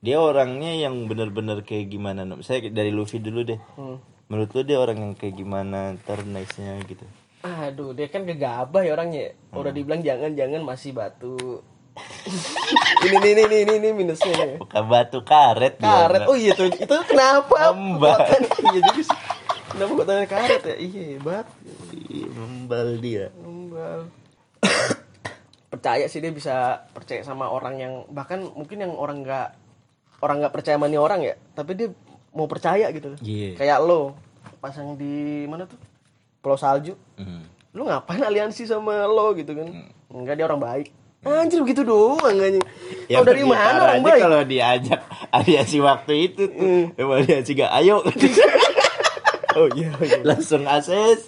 dia 0.00 0.16
orangnya 0.16 0.74
yang 0.74 1.06
bener-bener 1.06 1.60
kayak 1.60 1.88
gimana 1.88 2.24
saya 2.40 2.66
dari 2.68 2.90
Luffy 2.90 3.18
dulu 3.18 3.46
deh 3.46 3.60
Hmm. 3.76 4.02
menurut 4.26 4.50
lu 4.50 4.62
dia 4.62 4.76
orang 4.76 4.98
yang 4.98 5.12
kayak 5.14 5.36
gimana 5.36 5.94
ntar 5.96 6.24
nextnya 6.24 6.74
gitu 6.84 7.06
Aduh, 7.40 7.96
dia 7.96 8.06
kan 8.06 8.22
gegabah 8.22 8.84
ya 8.84 8.92
orangnya. 8.92 9.32
Udah 9.50 9.72
dibilang 9.72 10.00
jangan-jangan 10.00 10.60
masih 10.60 10.92
batu. 10.92 11.64
ini 13.04 13.16
nih 13.18 13.32
nih 13.34 13.44
nih 13.44 13.58
ini, 13.64 13.74
ini 13.78 13.88
minusnya. 13.92 14.32
nih. 14.32 14.56
bukan 14.58 14.84
batu 14.86 15.20
karet 15.20 15.74
Karet. 15.76 16.24
Oh 16.24 16.36
iya 16.36 16.52
tuh, 16.52 16.68
itu 16.68 16.96
kenapa? 17.04 17.72
Mbak. 17.72 17.98
Buatan- 17.98 18.48
Iya 18.70 18.80
juga 18.84 19.02
sih. 19.02 19.18
Kenapa 19.70 19.90
kok 19.94 20.06
tanya 20.06 20.26
karet 20.26 20.62
ya? 20.62 20.76
Iya, 20.76 21.02
hebat. 21.14 21.46
Ih, 22.10 22.26
membal 22.28 22.98
dia 22.98 23.30
Tumbal. 23.32 24.00
percaya 25.70 26.10
sih 26.10 26.18
dia 26.18 26.34
bisa 26.34 26.82
percaya 26.90 27.22
sama 27.22 27.46
orang 27.46 27.78
yang 27.78 27.94
bahkan 28.10 28.42
mungkin 28.42 28.82
yang 28.82 28.92
orang 28.92 29.22
nggak 29.22 29.48
orang 30.20 30.42
nggak 30.42 30.50
percaya 30.52 30.74
sama 30.74 30.90
nih 30.90 30.98
orang 30.98 31.20
ya, 31.22 31.34
tapi 31.54 31.78
dia 31.78 31.88
mau 32.30 32.44
percaya 32.44 32.90
gitu. 32.90 33.14
Iya. 33.22 33.54
Kayak 33.54 33.78
lo 33.80 34.18
pasang 34.58 34.98
di 34.98 35.46
mana 35.46 35.64
tuh? 35.64 35.78
Pulau 36.40 36.58
Salju. 36.58 36.98
Hmm. 37.20 37.44
Lu 37.70 37.84
ngapain 37.84 38.18
aliansi 38.18 38.64
sama 38.64 39.04
lo 39.04 39.30
gitu 39.32 39.52
kan? 39.52 39.68
Enggak 40.08 40.34
dia 40.34 40.44
orang 40.44 40.58
baik. 40.58 40.88
Anjir 41.20 41.60
begitu 41.60 41.84
doang 41.84 42.32
anjing. 42.32 42.64
Ya 43.06 43.20
Tau 43.20 43.28
dari 43.28 43.44
pergi 43.44 43.52
mana 43.52 43.78
orang 43.84 44.00
baik? 44.00 44.18
kalau 44.18 44.40
diajak 44.42 45.00
aliansi 45.30 45.78
waktu 45.78 46.12
itu 46.24 46.42
tuh 46.46 46.56
Hmm. 46.56 46.84
emang 46.96 47.20
aliansi 47.20 47.52
gak 47.54 47.72
ayo 47.76 48.00
Oh 49.52 49.66
iya 49.68 49.90
iya. 50.00 50.22
langsung 50.22 50.62
ACC 50.62 51.26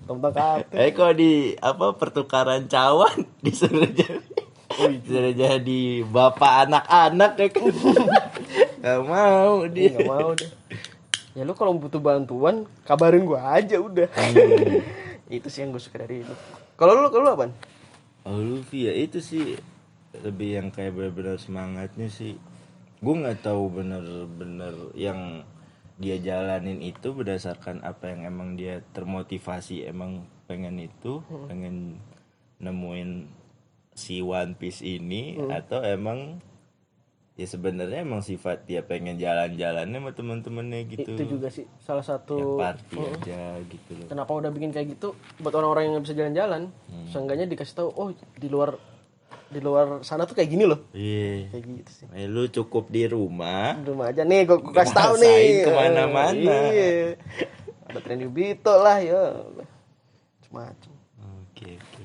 Tentang 0.00 0.32
kata. 0.32 0.64
eh 0.72 0.90
kalau 0.90 1.12
di 1.12 1.32
apa 1.54 1.92
pertukaran 1.92 2.64
cawan 2.64 3.26
disuruh 3.44 3.84
jadi 3.84 4.22
Oh, 4.70 4.86
iya. 4.86 4.96
disuruh 4.96 5.34
jadi 5.34 5.82
bapak 6.04 6.52
anak-anak 6.64 7.32
ya 7.36 7.48
kan 7.50 7.64
gak 8.80 9.00
mau 9.02 9.66
Dia 9.66 9.74
dia 9.74 9.88
nggak 9.92 10.06
mau 10.08 10.30
deh. 10.32 10.50
Ya 11.38 11.46
lu 11.46 11.54
kalau 11.54 11.70
butuh 11.78 12.02
bantuan 12.02 12.66
kabarin 12.82 13.22
gua 13.22 13.62
aja 13.62 13.78
udah. 13.78 14.10
Hmm. 14.10 14.82
itu 15.38 15.46
sih 15.46 15.62
yang 15.62 15.70
gue 15.70 15.78
suka 15.78 16.02
dari 16.02 16.26
lu. 16.26 16.34
Kalau 16.74 16.98
lu 16.98 17.14
kalau 17.14 17.22
lu 17.22 17.32
apa? 17.38 17.46
Oh 18.26 18.42
Luffy 18.42 18.90
ya 18.90 18.92
itu 18.98 19.22
sih 19.22 19.54
lebih 20.18 20.58
yang 20.58 20.68
kayak 20.74 20.98
benar-benar 20.98 21.38
semangatnya 21.38 22.10
sih. 22.10 22.34
Gue 22.98 23.14
nggak 23.14 23.46
tahu 23.46 23.70
bener-bener 23.70 24.90
yang 24.98 25.46
dia 26.02 26.18
jalanin 26.18 26.82
itu 26.82 27.14
berdasarkan 27.14 27.86
apa 27.86 28.10
yang 28.10 28.26
emang 28.26 28.58
dia 28.58 28.82
termotivasi 28.90 29.86
emang 29.86 30.26
pengen 30.50 30.82
itu, 30.82 31.22
pengen 31.46 32.02
nemuin 32.58 33.30
si 33.94 34.18
One 34.26 34.58
Piece 34.58 34.82
ini 34.82 35.38
atau 35.38 35.86
emang 35.86 36.42
ya 37.38 37.46
sebenarnya 37.46 38.02
emang 38.02 38.18
sifat 38.18 38.66
dia 38.66 38.82
pengen 38.82 39.14
jalan-jalannya 39.14 39.94
sama 40.02 40.10
temen-temennya 40.10 40.80
gitu. 40.90 41.14
Itu 41.14 41.38
juga 41.38 41.54
sih 41.54 41.70
salah 41.78 42.02
satu 42.02 42.58
party 42.58 42.98
aja 42.98 43.62
gitu 43.62 43.90
loh. 43.94 44.10
kenapa 44.10 44.34
udah 44.34 44.50
bikin 44.50 44.74
kayak 44.74 44.98
gitu 44.98 45.14
buat 45.38 45.54
orang-orang 45.54 45.86
yang 45.86 45.92
nggak 45.96 46.04
bisa 46.10 46.18
jalan-jalan. 46.18 46.62
Hmm. 46.90 47.06
Seenggaknya 47.14 47.46
dikasih 47.46 47.78
tahu 47.78 47.88
oh 47.94 48.10
di 48.10 48.48
luar 48.50 48.74
di 49.48 49.62
luar 49.62 50.02
sana 50.02 50.26
tuh 50.26 50.34
kayak 50.34 50.50
gini 50.50 50.66
loh. 50.66 50.90
Iya. 50.90 51.54
Kayak 51.54 51.64
gitu 51.78 51.90
sih. 51.94 52.04
Eh, 52.10 52.26
lu 52.26 52.50
cukup 52.50 52.90
di 52.90 53.06
rumah 53.06 53.78
Di 53.78 53.86
rumah 53.86 54.10
aja 54.10 54.26
nih 54.26 54.42
gue 54.42 54.58
kasih 54.74 54.96
tahu 54.98 55.14
nih. 55.22 55.62
ke 55.62 55.70
mana-mana. 55.70 56.56
Iya. 56.74 57.22
Ada 57.86 57.98
tren 58.02 58.26
Bito 58.34 58.74
lah 58.82 58.98
ya. 58.98 59.46
Macam. 60.50 60.90
Oke 61.46 61.78
oke. 61.78 62.02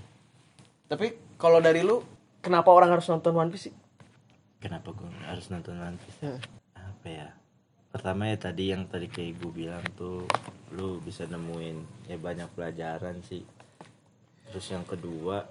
Tapi 0.93 1.07
kalau 1.41 1.57
dari 1.57 1.81
lu 1.81 2.05
kenapa 2.37 2.69
orang 2.69 2.93
harus 2.93 3.09
nonton 3.09 3.33
One 3.33 3.49
Piece 3.49 3.73
sih? 3.73 3.75
Kenapa 4.63 4.95
gue 4.95 5.11
harus 5.27 5.51
nonton 5.51 5.75
One 5.75 5.99
Piece? 5.99 6.23
Hmm. 6.23 6.39
Apa 6.71 7.07
ya? 7.11 7.27
Pertama 7.91 8.31
ya 8.31 8.39
tadi 8.39 8.71
yang 8.71 8.87
tadi 8.87 9.11
kayak 9.11 9.43
gue 9.43 9.51
bilang 9.51 9.83
tuh 9.99 10.23
lu 10.71 11.03
bisa 11.03 11.27
nemuin 11.27 12.07
ya 12.07 12.15
banyak 12.15 12.47
pelajaran 12.55 13.19
sih. 13.27 13.43
Terus 14.47 14.67
yang 14.71 14.87
kedua, 14.87 15.43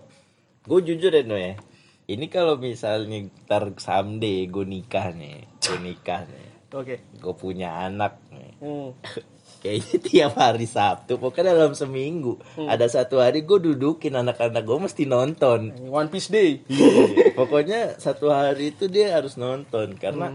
gue 0.64 0.80
jujur 0.80 1.12
ya 1.12 1.28
No 1.28 1.36
ya. 1.36 1.60
Ini 2.08 2.24
kalau 2.32 2.56
misalnya 2.56 3.28
ntar 3.44 3.76
someday 3.76 4.48
gue 4.48 4.64
nikah 4.64 5.12
nih, 5.12 5.44
gue 5.60 5.78
nikah 5.78 6.24
nih, 6.24 6.48
Oke. 6.72 6.96
gue 7.12 7.34
punya 7.36 7.84
anak 7.84 8.16
nih. 8.32 8.52
Hmm. 8.64 8.96
Kayaknya 9.62 9.98
tiap 10.10 10.32
hari 10.34 10.66
Sabtu, 10.66 11.22
pokoknya 11.22 11.54
dalam 11.54 11.78
seminggu. 11.78 12.42
Ada 12.58 12.90
satu 12.90 13.22
hari 13.22 13.46
gue 13.46 13.62
dudukin 13.62 14.18
anak-anak 14.18 14.66
gue 14.66 14.78
mesti 14.90 15.06
nonton. 15.06 15.70
One 15.86 16.10
Piece 16.10 16.34
Day. 16.34 16.66
Pokoknya 17.38 17.94
satu 18.02 18.34
hari 18.34 18.74
itu 18.74 18.90
dia 18.90 19.14
harus 19.14 19.38
nonton. 19.38 19.94
Karena 19.94 20.34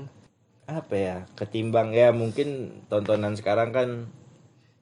apa 0.68 0.96
ya 0.96 1.18
ketimbang 1.36 1.92
ya 1.92 2.12
mungkin 2.16 2.80
tontonan 2.92 3.36
sekarang 3.40 3.72
kan 3.72 3.90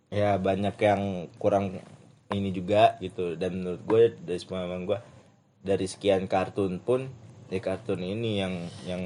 ya 0.10 0.38
banyak 0.38 0.78
yang 0.78 1.02
kurang 1.42 1.82
ini 2.30 2.54
juga 2.54 3.02
gitu. 3.02 3.34
Dan 3.34 3.66
menurut 3.66 3.82
gue 3.82 4.02
dari 4.22 4.38
semua 4.38 4.70
gue 4.70 5.00
dari 5.66 5.90
sekian 5.90 6.30
kartun 6.30 6.78
pun 6.78 7.10
ya 7.50 7.58
kartun 7.58 8.06
ini 8.06 8.38
yang 8.38 8.54
yang 8.86 9.04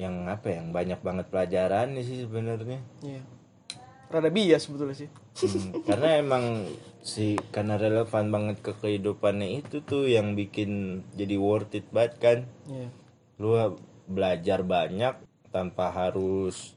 yang 0.00 0.14
apa 0.26 0.48
ya, 0.48 0.64
yang 0.64 0.72
banyak 0.72 1.00
banget 1.04 1.26
pelajaran 1.28 1.92
sih 2.00 2.24
sebenarnya. 2.24 2.80
Iya. 3.04 3.41
Rada 4.12 4.28
bias 4.28 4.68
sebetulnya 4.68 4.92
sih. 4.92 5.08
Hmm, 5.40 5.80
karena 5.82 6.20
emang 6.20 6.44
si 7.00 7.34
karena 7.48 7.74
relevan 7.74 8.28
banget 8.28 8.60
ke 8.60 8.72
kehidupannya 8.76 9.58
itu 9.58 9.80
tuh 9.80 10.04
yang 10.06 10.36
bikin 10.36 11.02
jadi 11.12 11.34
worth 11.34 11.72
it 11.72 11.88
banget 11.88 12.14
kan 12.20 12.38
Iya. 12.68 12.88
lu 13.40 13.56
belajar 14.04 14.60
banyak 14.62 15.16
tanpa 15.48 15.88
harus 15.88 16.76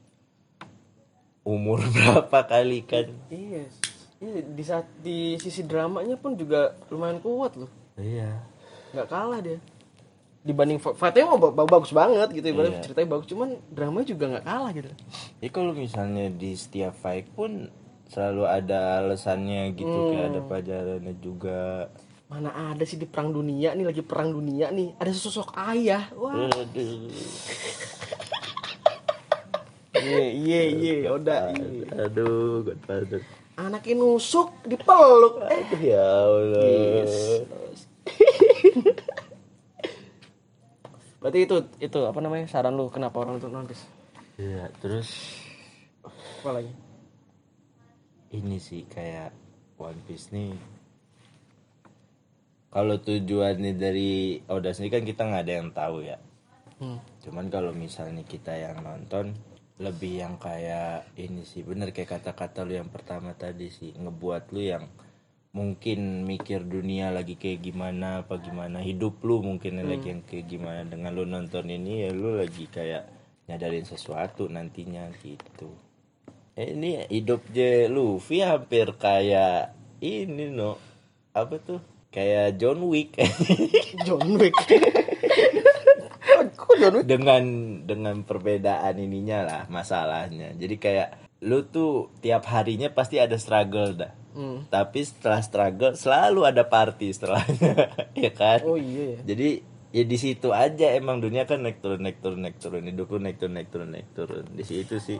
umur 1.44 1.78
berapa 1.94 2.40
kali 2.42 2.82
kan 2.82 3.06
Iya. 3.28 3.68
Iya 4.16 4.40
di 4.42 4.64
saat 4.64 4.88
di 4.98 5.36
sisi 5.36 5.60
dramanya 5.62 6.16
pun 6.16 6.34
juga 6.34 6.72
lumayan 6.88 7.20
kuat 7.20 7.52
loh. 7.54 7.68
iya 7.94 8.40
Nggak 8.90 9.06
kalah 9.06 9.44
dia. 9.44 9.60
Dibanding 10.46 10.78
fightnya 10.78 11.26
mah 11.26 11.38
ba- 11.42 11.66
bagus 11.68 11.90
banget 11.90 12.30
gitu 12.30 12.46
ibaratnya 12.46 12.78
Iya. 12.78 12.84
ceritanya 12.84 13.08
bagus 13.10 13.26
cuman 13.26 13.48
dramanya 13.68 14.06
juga 14.06 14.24
nggak 14.28 14.44
kalah 14.44 14.70
gitu. 14.72 14.90
ya 15.36 15.48
kalau 15.50 15.72
misalnya 15.72 16.30
di 16.30 16.54
setiap 16.54 16.94
fight 16.94 17.26
pun 17.28 17.66
selalu 18.06 18.46
ada 18.46 18.78
alasannya 19.00 19.74
gitu 19.74 19.90
kayak 20.08 20.26
ada 20.28 20.40
pelajarannya 20.40 21.14
juga 21.18 21.90
Mana 22.26 22.50
ada 22.50 22.82
sih 22.82 22.94
di 22.94 23.04
perang 23.04 23.30
dunia 23.30 23.70
nih 23.72 23.82
lagi 23.84 24.02
perang 24.02 24.30
dunia 24.30 24.70
nih 24.70 24.94
ada 24.96 25.10
sosok 25.10 25.54
ayah. 25.64 26.10
Wah. 26.12 26.50
Iya 29.92 30.22
iya 30.28 30.60
iya 30.68 31.08
udah. 31.08 31.54
aduh 31.96 32.62
godfather 32.62 33.22
Anaknya 33.56 33.94
nusuk 33.96 34.52
dipeluk. 34.62 35.38
Eh. 35.48 35.64
ya 35.80 36.02
allah 36.02 36.66
Berarti 41.26 41.42
itu 41.42 41.56
itu 41.82 41.98
apa 42.06 42.22
namanya 42.22 42.46
saran 42.46 42.78
lu 42.78 42.86
kenapa 42.86 43.18
orang 43.18 43.42
nonton 43.42 43.50
One 43.50 43.66
Piece? 43.66 43.82
Iya, 44.38 44.70
terus 44.78 45.10
Apa 46.06 46.54
lagi? 46.54 46.70
ini 48.30 48.62
sih 48.62 48.86
kayak 48.86 49.34
One 49.74 49.98
Piece 50.06 50.30
nih 50.30 50.54
kalau 52.68 53.00
tujuannya 53.00 53.74
dari 53.74 54.38
Oda 54.46 54.70
sendiri 54.70 55.00
kan 55.00 55.04
kita 55.08 55.22
nggak 55.24 55.42
ada 55.42 55.54
yang 55.58 55.70
tahu 55.74 55.98
ya 56.04 56.18
Hmm. 56.76 57.00
cuman 57.24 57.48
kalau 57.48 57.72
misalnya 57.72 58.20
kita 58.20 58.52
yang 58.52 58.84
nonton 58.84 59.32
lebih 59.80 60.20
yang 60.20 60.36
kayak 60.36 61.08
ini 61.16 61.40
sih 61.40 61.64
bener 61.64 61.88
kayak 61.88 62.20
kata-kata 62.20 62.68
lu 62.68 62.76
yang 62.76 62.92
pertama 62.92 63.32
tadi 63.32 63.72
sih 63.72 63.96
ngebuat 63.96 64.52
lu 64.52 64.60
yang 64.60 64.84
mungkin 65.56 66.28
mikir 66.28 66.68
dunia 66.68 67.08
lagi 67.08 67.40
kayak 67.40 67.64
gimana 67.64 68.20
apa 68.20 68.36
gimana 68.36 68.84
hidup 68.84 69.24
lu 69.24 69.40
mungkin 69.40 69.80
lagi 69.80 70.12
yang 70.12 70.20
kayak 70.28 70.52
gimana. 70.52 70.84
Dengan 70.84 71.16
lu 71.16 71.24
nonton 71.24 71.72
ini 71.72 72.04
ya 72.04 72.12
lu 72.12 72.36
lagi 72.36 72.68
kayak 72.68 73.08
nyadarin 73.48 73.88
sesuatu 73.88 74.52
nantinya 74.52 75.08
gitu. 75.24 75.72
Eh, 76.60 76.76
ini 76.76 77.08
hidupnya 77.08 77.88
Luffy 77.88 78.44
hampir 78.44 78.92
kayak 79.00 79.72
ini 80.04 80.52
no. 80.52 80.76
Apa 81.32 81.56
tuh? 81.56 81.80
Kayak 82.12 82.60
John 82.60 82.84
Wick. 82.92 83.16
John 84.08 84.36
Wick. 84.36 84.56
Kok 86.52 86.74
John 86.76 87.00
Wick? 87.00 87.08
dengan 87.08 87.44
dengan 87.88 88.16
perbedaan 88.28 89.00
ininya 89.00 89.40
lah 89.40 89.62
masalahnya. 89.72 90.52
Jadi 90.52 90.76
kayak 90.76 91.08
lu 91.48 91.64
tuh 91.64 92.12
tiap 92.20 92.44
harinya 92.52 92.92
pasti 92.92 93.20
ada 93.20 93.40
struggle 93.40 93.96
dah 93.96 94.25
Hmm. 94.36 94.68
tapi 94.68 95.00
setelah 95.00 95.40
struggle 95.40 95.96
selalu 95.96 96.44
ada 96.44 96.60
party 96.68 97.08
setelahnya 97.08 97.88
ya 98.28 98.30
kan? 98.36 98.60
Oh 98.68 98.76
iya 98.76 99.16
ya. 99.16 99.32
jadi 99.32 99.64
ya 99.96 100.04
di 100.04 100.18
situ 100.20 100.52
aja 100.52 100.92
emang 100.92 101.24
dunia 101.24 101.48
kan 101.48 101.64
naik 101.64 101.80
turun 101.80 102.04
naik 102.04 102.20
turun 102.20 102.44
naik 102.44 102.60
turun. 102.60 102.84
Hidup 102.84 103.08
lu 103.08 103.18
naik 103.24 103.40
turun 103.40 103.56
naik 103.56 103.72
turun 103.72 103.88
naik 103.88 104.08
turun. 104.12 104.44
Di 104.52 104.60
situ 104.60 105.00
sih. 105.00 105.16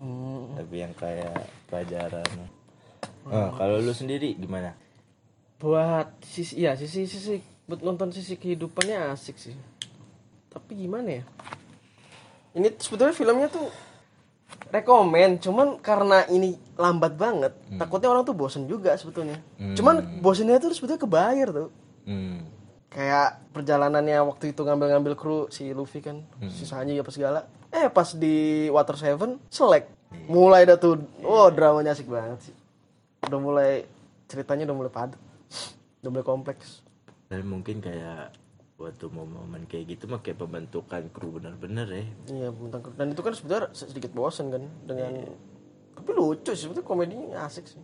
Hmm. 0.00 0.56
tapi 0.56 0.80
yang 0.80 0.96
kayak 0.96 1.44
pelajaran. 1.68 2.24
Nah, 3.28 3.52
kalau 3.52 3.84
lu 3.84 3.92
sendiri 3.92 4.32
gimana? 4.32 4.72
Buat 5.60 6.24
sisi 6.24 6.64
ya 6.64 6.72
sisi 6.72 7.04
sisi 7.04 7.36
buat 7.68 7.84
nonton 7.84 8.08
sisi 8.10 8.34
kehidupannya 8.40 9.12
asik 9.12 9.36
sih. 9.36 9.52
Tapi 10.48 10.72
gimana 10.74 11.20
ya? 11.20 11.24
Ini 12.56 12.74
sebetulnya 12.80 13.14
filmnya 13.14 13.46
tuh 13.46 13.68
rekomen 14.70 15.42
cuman 15.42 15.82
karena 15.82 16.24
ini 16.30 16.54
lambat 16.78 17.18
banget 17.18 17.52
takutnya 17.74 18.08
orang 18.14 18.22
tuh 18.22 18.38
bosen 18.38 18.70
juga 18.70 18.94
sebetulnya. 18.94 19.42
Cuman 19.74 20.22
bosennya 20.22 20.62
tuh 20.62 20.70
sebetulnya 20.72 21.02
kebayar 21.02 21.48
tuh. 21.50 21.70
Hmm. 22.08 22.42
kayak 22.90 23.54
perjalanannya 23.54 24.18
waktu 24.26 24.50
itu 24.50 24.66
ngambil-ngambil 24.66 25.14
kru 25.14 25.46
si 25.46 25.70
Luffy 25.70 26.02
kan 26.02 26.26
sisanya 26.50 26.98
apa 26.98 27.12
segala. 27.14 27.40
Eh 27.70 27.86
pas 27.86 28.18
di 28.18 28.66
Water 28.66 28.98
Seven 28.98 29.38
selek. 29.46 29.86
Mulai 30.26 30.66
dah 30.66 30.74
tuh 30.74 30.98
oh 31.22 31.46
dramanya 31.54 31.94
asik 31.94 32.10
banget 32.10 32.50
sih. 32.50 32.56
Udah 33.30 33.38
mulai 33.38 33.86
ceritanya 34.26 34.66
udah 34.66 34.76
mulai 34.76 34.90
padat. 34.90 35.20
Udah 36.02 36.10
mulai 36.10 36.26
kompleks. 36.26 36.82
Dan 37.30 37.46
mungkin 37.46 37.78
kayak 37.78 38.34
waktu 38.80 39.12
momen 39.12 39.68
kayak 39.68 39.92
gitu 39.92 40.08
mah 40.08 40.24
kayak 40.24 40.40
pembentukan 40.40 41.12
kru 41.12 41.36
bener-bener 41.36 41.84
ya. 41.84 42.04
Iya 42.32 42.48
tentang 42.48 42.80
kru. 42.80 42.92
dan 42.96 43.06
itu 43.12 43.20
kan 43.20 43.32
sebetulnya 43.36 43.68
sedikit 43.76 44.10
bosen 44.16 44.48
kan 44.48 44.64
dengan 44.88 45.28
tapi 45.92 46.10
lucu 46.16 46.56
sih 46.56 46.64
sebetulnya 46.64 46.88
komedinya 46.88 47.44
asik 47.44 47.68
sih. 47.68 47.80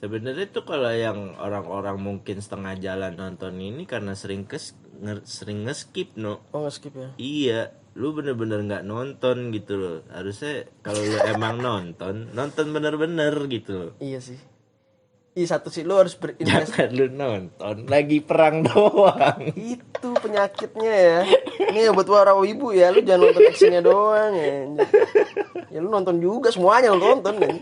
Sebenarnya 0.00 0.48
tuh 0.50 0.64
kalau 0.66 0.90
yang 0.90 1.38
orang-orang 1.38 2.00
mungkin 2.00 2.42
setengah 2.42 2.74
jalan 2.80 3.14
nonton 3.14 3.54
ini 3.60 3.86
karena 3.86 4.16
sering 4.18 4.48
kes 4.48 4.74
nge- 4.98 5.22
sering 5.28 5.68
nge-skip 5.68 6.18
no. 6.18 6.42
Oh 6.50 6.66
nggak 6.66 6.74
skip 6.74 6.94
ya? 6.98 7.08
Iya 7.14 7.60
lu 7.94 8.10
bener-bener 8.16 8.64
nggak 8.66 8.84
nonton 8.88 9.54
gitu 9.54 9.78
loh. 9.78 9.98
Harusnya 10.10 10.66
kalau 10.82 10.98
lu 10.98 11.18
emang 11.36 11.62
nonton 11.62 12.34
nonton 12.34 12.74
bener-bener 12.74 13.34
gitu 13.46 13.72
loh. 13.76 13.92
Iya 14.02 14.18
sih 14.18 14.49
Iya 15.30 15.46
satu 15.46 15.70
sih 15.70 15.86
lu 15.86 15.94
harus 15.94 16.18
berinvestasi 16.18 16.74
jangan 16.74 16.90
lu 16.90 17.06
nonton. 17.06 17.76
Lagi 17.86 18.18
perang 18.18 18.66
doang. 18.66 19.54
Itu 19.54 20.10
penyakitnya 20.18 20.90
ya. 20.90 21.18
Ini 21.70 21.86
ya 21.86 21.90
buat 21.94 22.10
para 22.10 22.34
ibu 22.34 22.74
ya 22.74 22.90
lu 22.90 22.98
jangan 23.00 23.30
nonton 23.30 23.46
actionnya 23.46 23.78
doang 23.78 24.34
ya. 24.34 24.66
Ya 25.70 25.78
lu 25.78 25.86
nonton 25.86 26.18
juga 26.18 26.50
semuanya 26.50 26.90
lu 26.90 26.98
nonton 26.98 27.38
kan 27.38 27.52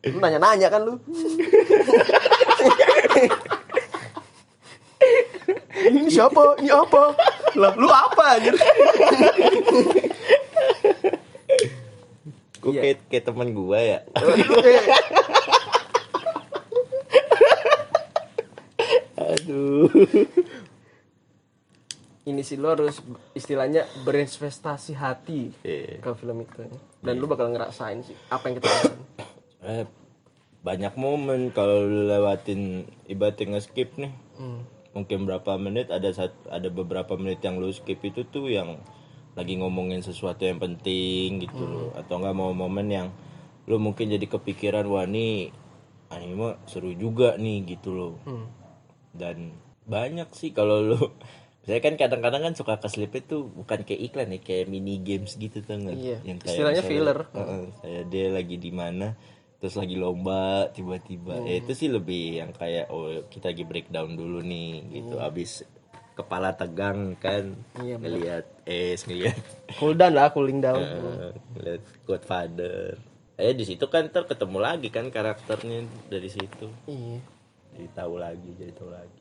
lu 0.00 0.16
nanya-nanya 0.16 0.70
kan 0.70 0.80
lu. 0.80 0.94
Ini 5.80 6.06
siapa? 6.06 6.54
Ini 6.60 6.70
apa? 6.70 7.02
Lah 7.56 7.72
lu 7.74 7.88
apa 7.88 8.38
anjir? 8.38 8.54
Gue 12.60 12.76
Iya. 12.76 12.80
kayak, 12.84 12.98
kayak 13.08 13.24
teman 13.24 13.56
gua 13.56 13.80
ya 13.80 13.98
Lu 14.20 14.60
kayak- 14.60 14.84
aduh 19.16 19.79
ini 22.22 22.42
sih 22.42 22.54
lu 22.54 22.68
harus 22.68 23.00
istilahnya 23.32 23.88
berinvestasi 24.02 24.92
hati 24.94 25.50
Iya. 25.62 25.98
ke 25.98 26.10
film 26.14 26.40
itu 26.40 26.62
dan 27.00 27.16
lu 27.16 27.24
bakal 27.24 27.48
ngerasain 27.48 28.00
sih 28.00 28.14
apa 28.28 28.44
yang 28.44 28.54
kita 28.56 28.68
rasain. 28.68 28.98
Eh, 29.60 29.84
banyak 30.60 30.94
momen 30.94 31.48
kalau 31.50 31.80
lewatin 31.84 32.84
ibaratnya 33.06 33.56
nge-skip 33.56 33.96
nih. 33.96 34.12
Hmm. 34.36 34.62
mungkin 34.90 35.22
berapa 35.22 35.54
menit 35.54 35.86
ada 35.88 36.10
sat- 36.10 36.50
ada 36.50 36.66
beberapa 36.66 37.14
menit 37.14 37.38
yang 37.40 37.56
lu 37.56 37.70
skip 37.70 38.02
itu 38.02 38.26
tuh 38.26 38.50
yang 38.50 38.82
lagi 39.32 39.54
ngomongin 39.54 40.02
sesuatu 40.02 40.42
yang 40.42 40.58
penting 40.58 41.38
gitu 41.38 41.62
loh. 41.62 41.88
Atau 41.94 42.18
enggak 42.18 42.34
mau 42.34 42.50
momen 42.50 42.90
yang 42.90 43.08
lu 43.64 43.78
mungkin 43.78 44.10
jadi 44.10 44.26
kepikiran 44.26 44.82
wah 44.84 45.06
nih 45.06 45.54
anime 46.08 46.58
seru 46.66 46.90
juga 46.92 47.38
nih 47.38 47.62
gitu 47.68 47.90
loh. 47.90 48.14
Hmm. 48.24 48.50
dan 49.12 49.54
banyak 49.90 50.28
sih 50.38 50.54
kalau 50.54 50.78
lu. 50.78 50.98
Saya 51.66 51.76
kan 51.84 51.94
kadang-kadang 52.00 52.40
kan 52.50 52.54
suka 52.56 52.80
keslip 52.80 53.12
itu 53.12 53.44
bukan 53.44 53.84
kayak 53.84 54.00
iklan 54.10 54.32
ya 54.32 54.40
kayak 54.40 54.72
mini 54.72 54.96
games 55.04 55.36
gitu 55.36 55.60
tuh 55.60 55.76
nggak? 55.76 55.92
Iya, 55.92 56.16
yang 56.24 56.38
istilahnya 56.40 56.82
misalnya, 56.82 56.88
filler. 56.88 57.18
Heeh, 57.36 57.62
saya 57.84 58.00
dia 58.08 58.26
lagi 58.32 58.56
di 58.56 58.72
mana 58.72 59.12
terus 59.60 59.76
lagi 59.76 59.92
lomba 60.00 60.72
tiba-tiba. 60.72 61.36
Hmm. 61.36 61.44
ya 61.44 61.60
itu 61.60 61.72
sih 61.76 61.92
lebih 61.92 62.40
yang 62.40 62.56
kayak 62.56 62.88
oh 62.88 63.28
kita 63.28 63.52
lagi 63.52 63.68
breakdown 63.68 64.16
dulu 64.16 64.40
nih 64.40 64.88
gitu. 64.88 65.20
Abis 65.20 65.68
kepala 66.16 66.56
tegang 66.56 67.12
kan 67.20 67.52
Hmm. 67.76 67.84
Iya, 67.84 67.94
ngelihat 68.00 68.44
es 68.64 69.04
ngelihat 69.04 69.36
cool 69.78 69.92
down 69.92 70.16
lah 70.16 70.32
cooling 70.32 70.64
down. 70.64 70.80
Eh, 70.80 71.32
ngelihat 71.60 71.82
Godfather. 72.08 72.96
Eh 73.36 73.52
di 73.52 73.68
situ 73.68 73.84
kan 73.92 74.08
ntar 74.08 74.24
ketemu 74.24 74.58
lagi 74.64 74.88
kan 74.88 75.12
karakternya 75.12 75.84
dari 76.08 76.32
situ. 76.32 76.72
Iya. 76.88 77.20
Jadi 77.76 77.86
tahu 77.92 78.16
lagi 78.16 78.48
jadi 78.56 78.72
tahu 78.72 78.90
lagi 78.90 79.19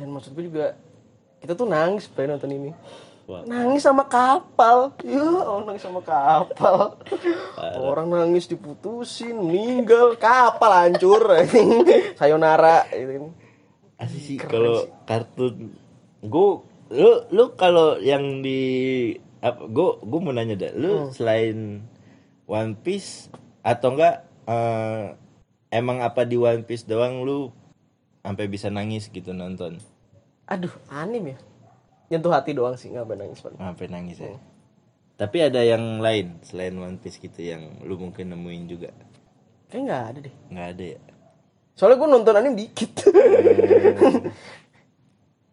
dan 0.00 0.08
maksud 0.08 0.32
gue 0.32 0.48
juga 0.48 0.72
kita 1.44 1.52
tuh 1.52 1.68
nangis 1.68 2.08
pengen 2.08 2.40
nonton 2.40 2.56
ini. 2.56 2.72
Wah. 3.30 3.46
nangis 3.46 3.86
sama 3.86 4.10
kapal. 4.10 4.90
Ya 5.06 5.22
oh 5.22 5.62
nangis 5.62 5.84
sama 5.84 6.02
kapal. 6.02 6.98
Orang 7.78 8.10
nangis 8.10 8.50
diputusin 8.50 9.38
meninggal 9.38 10.18
kapal 10.18 10.72
hancur 10.72 11.22
sayonara 12.18 12.88
gitu 12.90 13.12
kan. 13.20 13.24
Asli 14.00 14.20
sih 14.24 14.36
kalau 14.40 14.88
kartun 15.04 15.76
gue 16.24 16.50
lu 16.90 17.12
lu 17.30 17.44
kalau 17.54 18.00
yang 18.02 18.42
di 18.42 19.14
apa 19.38 19.68
gue 19.68 19.90
gue 20.02 20.20
mau 20.20 20.34
nanya 20.34 20.56
dah 20.56 20.72
lu 20.74 21.12
selain 21.14 21.86
One 22.50 22.74
Piece 22.74 23.30
atau 23.62 23.94
enggak 23.94 24.26
eh, 24.48 25.14
emang 25.70 26.02
apa 26.02 26.26
di 26.26 26.34
One 26.34 26.66
Piece 26.66 26.82
doang 26.82 27.22
lu 27.22 27.54
sampai 28.26 28.50
bisa 28.50 28.68
nangis 28.68 29.06
gitu 29.08 29.30
nonton 29.30 29.78
aduh 30.50 30.74
anim 30.90 31.24
ya? 31.24 31.38
Nyentuh 32.10 32.28
hati 32.28 32.50
doang 32.50 32.74
sih 32.74 32.90
nggak 32.90 33.06
nangis 33.08 33.38
Pak. 33.38 33.54
sampai 33.54 33.86
nangis 33.86 34.18
ya. 34.18 34.34
Tapi 35.14 35.36
ada 35.38 35.60
yang 35.60 36.00
lain 36.00 36.42
selain 36.42 36.74
One 36.74 36.96
Piece 36.96 37.16
gitu 37.16 37.38
yang 37.38 37.80
lu 37.80 37.94
mungkin 37.94 38.28
nemuin 38.28 38.64
juga. 38.66 38.90
Kayak 39.68 39.82
nggak 39.86 40.02
ada 40.02 40.18
deh. 40.20 40.34
Nggak 40.48 40.68
ada 40.68 40.84
ya? 40.86 40.98
Soalnya 41.72 41.96
gue 41.96 42.08
nonton 42.10 42.34
anim 42.34 42.54
dikit. 42.54 42.92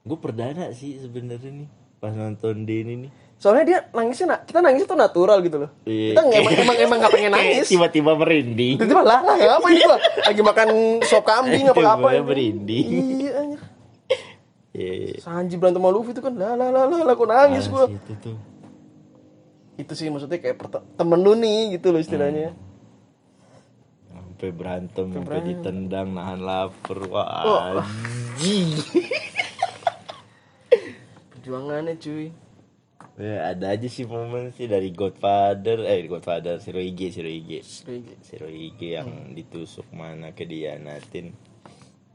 Gue 0.03 0.17
perdana 0.17 0.71
sih 0.71 0.95
sebenarnya 0.97 1.51
nih 1.53 1.69
pas 1.97 2.13
nonton 2.13 2.63
di 2.63 2.79
ini 2.79 2.93
nih. 3.05 3.11
Soalnya 3.37 3.63
dia 3.63 3.79
nangisnya 3.91 4.27
na- 4.27 4.41
kita 4.41 4.63
nangisnya 4.63 4.87
tuh 4.87 4.95
natural 4.95 5.37
gitu 5.41 5.57
loh. 5.59 5.71
Iya. 5.83 6.15
kita 6.15 6.21
nggak- 6.23 6.39
emang 6.39 6.53
emang 6.63 6.77
emang 6.79 6.97
nggak 6.97 7.11
pengen 7.11 7.31
nangis. 7.31 7.65
Tiba-tiba 7.67 8.11
merinding. 8.15 8.75
Tiba-tiba 8.79 9.03
lah 9.03 9.19
lah 9.19 9.35
apa 9.35 9.67
ini 9.67 9.81
gua 9.83 9.97
lagi 9.99 10.41
makan 10.41 10.67
sop 11.03 11.21
kambing 11.21 11.65
apa 11.67 11.75
apa 11.91 12.07
Tiba-tiba 12.07 12.23
merinding. 12.23 12.87
Iya. 14.77 15.17
Sanji 15.17 15.57
berantem 15.57 15.81
sama 15.81 15.89
Luffy 15.89 16.13
itu 16.13 16.21
kan 16.21 16.31
lah 16.31 16.53
lah 16.53 16.69
lah 16.69 16.85
lah 16.85 17.01
lah, 17.01 17.13
kok 17.13 17.25
nangis 17.25 17.65
Ah, 17.65 17.71
gua 17.73 17.83
situ 17.87 18.13
tuh. 18.21 18.37
itu 19.75 19.91
sih 19.91 20.05
maksudnya 20.07 20.37
kayak 20.37 20.57
temen 20.93 21.17
lu 21.17 21.33
nih 21.33 21.73
gitu 21.73 21.89
loh 21.89 21.97
istilahnya 21.97 22.53
Sampai 24.07 24.53
berantem, 24.53 25.09
sampai 25.09 25.25
berantem. 25.41 25.49
ditendang, 25.51 26.07
nahan 26.13 26.37
lapar. 26.39 26.97
Wah, 27.03 27.41
Oh. 27.41 27.81
perjuangannya 31.31 31.97
cuy 31.97 32.29
Ya, 33.17 33.49
ada 33.49 33.73
aja 33.73 33.89
sih 33.89 34.05
momen 34.05 34.53
sih 34.53 34.69
dari 34.69 34.93
Godfather, 34.93 35.81
eh 35.81 36.05
Godfather, 36.05 36.61
Shirohige, 36.61 37.09
Shirohige. 37.09 37.65
Shirohige 38.21 38.93
yang 38.93 39.09
ditusuk 39.33 39.89
mana 39.89 40.37
ke 40.37 40.45
dia 40.45 40.77
natin 40.77 41.33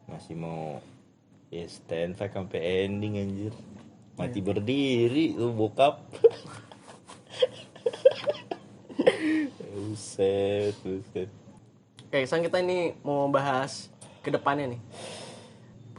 masih 0.07 0.39
mau 0.39 0.79
ya 1.53 1.69
stand 1.69 2.17
fight 2.17 2.33
sampai 2.33 2.89
ending 2.89 3.21
anjir. 3.21 3.53
Mati 4.17 4.41
berdiri 4.41 5.37
lu 5.37 5.53
bokap. 5.53 6.01
Buset 9.73 10.73
buset. 10.81 11.29
Oke 12.09 12.25
sekarang 12.25 12.45
kita 12.49 12.57
ini 12.65 12.97
mau 13.05 13.29
bahas 13.29 13.93
ke 14.25 14.33
depannya 14.33 14.73
nih. 14.73 14.81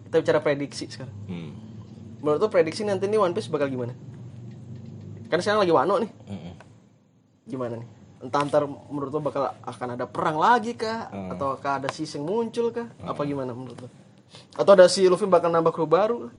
Kita 0.09 0.15
bicara 0.25 0.41
prediksi 0.41 0.89
sekarang. 0.89 1.13
Hmm. 1.29 1.53
menurut 2.23 2.39
lu 2.39 2.47
prediksi 2.47 2.87
nanti 2.87 3.03
nih 3.11 3.19
One 3.19 3.35
Piece 3.35 3.51
bakal 3.51 3.67
gimana? 3.67 3.91
Kan 5.27 5.43
sekarang 5.43 5.67
lagi 5.67 5.75
wano 5.75 5.99
nih. 5.99 6.11
Mm-mm. 6.31 6.53
gimana 7.43 7.75
nih? 7.75 7.89
Entah 8.23 8.41
ntar 8.47 8.63
menurut 8.63 9.11
lo 9.11 9.19
bakal 9.19 9.51
akan 9.59 9.99
ada 9.99 10.07
perang 10.07 10.39
lagi 10.39 10.73
kah? 10.79 11.11
Hmm. 11.11 11.35
atau 11.35 11.59
akan 11.59 11.83
ada 11.83 11.89
si 11.91 12.07
yang 12.07 12.23
muncul 12.23 12.71
kah? 12.71 12.87
Apa 13.03 13.27
gimana 13.27 13.51
menurut 13.51 13.75
lo 13.83 14.02
atau 14.53 14.71
ada 14.77 14.85
si 14.85 15.05
Luffy 15.09 15.25
bakal 15.25 15.49
nambah 15.49 15.73
kru 15.73 15.89
baru? 15.89 16.29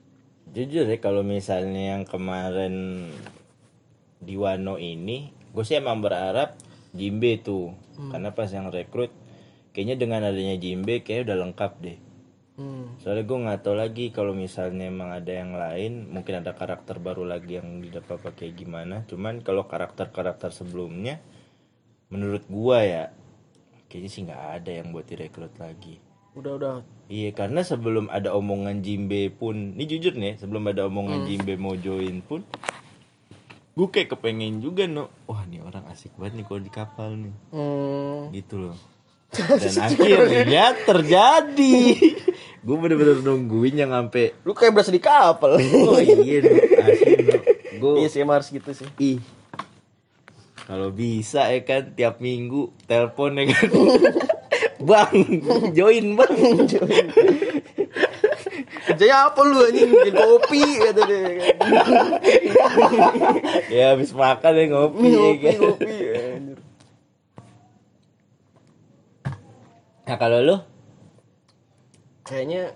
Jujur 0.54 0.86
ya 0.86 0.98
kalau 1.02 1.26
misalnya 1.26 1.98
yang 1.98 2.02
kemarin 2.06 3.06
di 4.22 4.34
Wano 4.38 4.78
ini 4.78 5.34
gue 5.50 5.64
sih 5.66 5.78
emang 5.78 5.98
berharap 6.02 6.54
Jimbe 6.94 7.42
tuh. 7.42 7.74
Karena 7.94 8.30
pas 8.34 8.50
yang 8.50 8.70
rekrut 8.70 9.10
kayaknya 9.74 9.98
dengan 9.98 10.20
adanya 10.26 10.54
Jimbe 10.58 11.02
kayak 11.02 11.30
udah 11.30 11.36
lengkap 11.46 11.74
deh. 11.82 11.98
Hmm. 12.54 12.94
soalnya 13.02 13.26
gue 13.26 13.34
nggak 13.34 13.66
tahu 13.66 13.74
lagi 13.74 14.14
kalau 14.14 14.30
misalnya 14.30 14.86
emang 14.86 15.10
ada 15.10 15.26
yang 15.26 15.58
lain 15.58 16.06
mungkin 16.06 16.38
ada 16.38 16.54
karakter 16.54 17.02
baru 17.02 17.26
lagi 17.26 17.58
yang 17.58 17.82
didapat 17.82 18.22
pakai 18.22 18.54
gimana. 18.54 19.02
Cuman 19.10 19.42
kalau 19.42 19.66
karakter 19.66 20.14
karakter 20.14 20.54
sebelumnya 20.54 21.18
menurut 22.14 22.46
gua 22.46 22.78
ya 22.86 23.04
kayaknya 23.90 24.10
sih 24.10 24.22
nggak 24.22 24.44
ada 24.62 24.70
yang 24.70 24.94
buat 24.94 25.02
direkrut 25.02 25.54
lagi 25.58 25.98
Udah 26.34 26.52
udah. 26.54 26.74
Iya 27.06 27.30
karena 27.30 27.60
sebelum 27.60 28.08
ada 28.08 28.32
omongan 28.32 28.80
Jimbe 28.80 29.30
pun, 29.30 29.76
ini 29.76 29.84
jujur 29.86 30.14
nih, 30.14 30.34
sebelum 30.34 30.66
ada 30.66 30.88
omongan 30.88 31.28
Jimbe 31.28 31.54
mau 31.54 31.76
join 31.76 32.18
pun, 32.20 32.42
gue 33.70 33.86
kayak 33.86 34.10
kepengen 34.10 34.58
juga 34.58 34.88
no, 34.88 35.12
wah 35.24 35.44
nih 35.44 35.60
orang 35.60 35.84
asik 35.88 36.10
banget 36.16 36.40
nih 36.40 36.44
kalau 36.44 36.60
di 36.60 36.72
kapal 36.72 37.10
nih, 37.12 37.34
Hmm. 37.52 38.32
gitu 38.32 38.56
loh. 38.58 38.76
Dan 39.34 39.74
akhirnya 39.84 40.64
terjadi, 40.80 41.76
gue 42.66 42.76
bener-bener 42.78 43.18
nungguin 43.20 43.74
yang 43.76 43.92
sampai, 43.92 44.32
Lu 44.42 44.56
kayak 44.56 44.72
berasa 44.72 44.90
di 44.90 45.02
kapal. 45.02 45.60
oh 45.60 46.00
iya 46.00 46.38
no, 46.40 46.54
asli 46.80 47.14
no, 47.20 47.36
gue, 47.76 47.92
iya 48.00 48.08
sih 48.08 48.24
harus 48.24 48.48
gitu 48.48 48.70
sih. 48.72 48.88
ih, 48.96 49.18
kalau 50.64 50.88
bisa 50.88 51.52
ya 51.52 51.60
kan 51.60 51.92
tiap 51.92 52.18
minggu 52.18 52.72
telepon 52.88 53.36
ya 53.36 53.52
kan, 53.52 53.68
bang, 54.82 55.14
join 55.76 56.06
bang, 56.14 56.32
Kerjanya 58.84 59.32
apa 59.32 59.40
lu 59.42 59.64
anjing? 59.64 59.88
Bikin 59.88 60.14
kopi 60.14 60.60
kata 60.76 61.02
dia. 61.08 61.20
ya 63.72 63.84
habis 63.96 64.12
makan 64.12 64.52
ya 64.52 64.64
ngopi, 64.68 65.08
ya 65.08 65.18
Kopi 65.24 65.40
kan. 65.40 65.56
kopi. 65.56 65.94
anjir. 66.12 66.58
Nah 70.04 70.16
kalau 70.20 70.38
lu 70.44 70.56
Kayaknya 72.24 72.72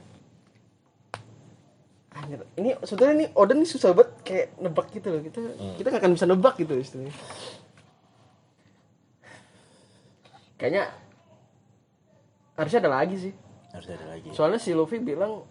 Anjir, 2.18 2.40
ini 2.58 2.74
sebetulnya 2.82 3.14
ini 3.14 3.26
Oden 3.32 3.62
nih 3.62 3.68
susah 3.70 3.94
banget 3.94 4.10
kayak 4.26 4.46
nebak 4.58 4.90
gitu 4.90 5.08
loh. 5.12 5.20
Kita 5.22 5.40
kita 5.78 5.86
gak 5.92 6.00
akan 6.02 6.12
bisa 6.18 6.26
nebak 6.26 6.54
gitu 6.58 6.74
istilahnya. 6.74 7.14
Kayaknya 10.58 10.84
harusnya 12.58 12.80
ada 12.82 12.92
lagi 12.92 13.16
sih. 13.16 13.34
harus 13.68 13.86
ada 13.86 14.06
lagi. 14.08 14.28
Soalnya 14.32 14.58
si 14.58 14.72
Luffy 14.72 14.98
bilang 14.98 15.46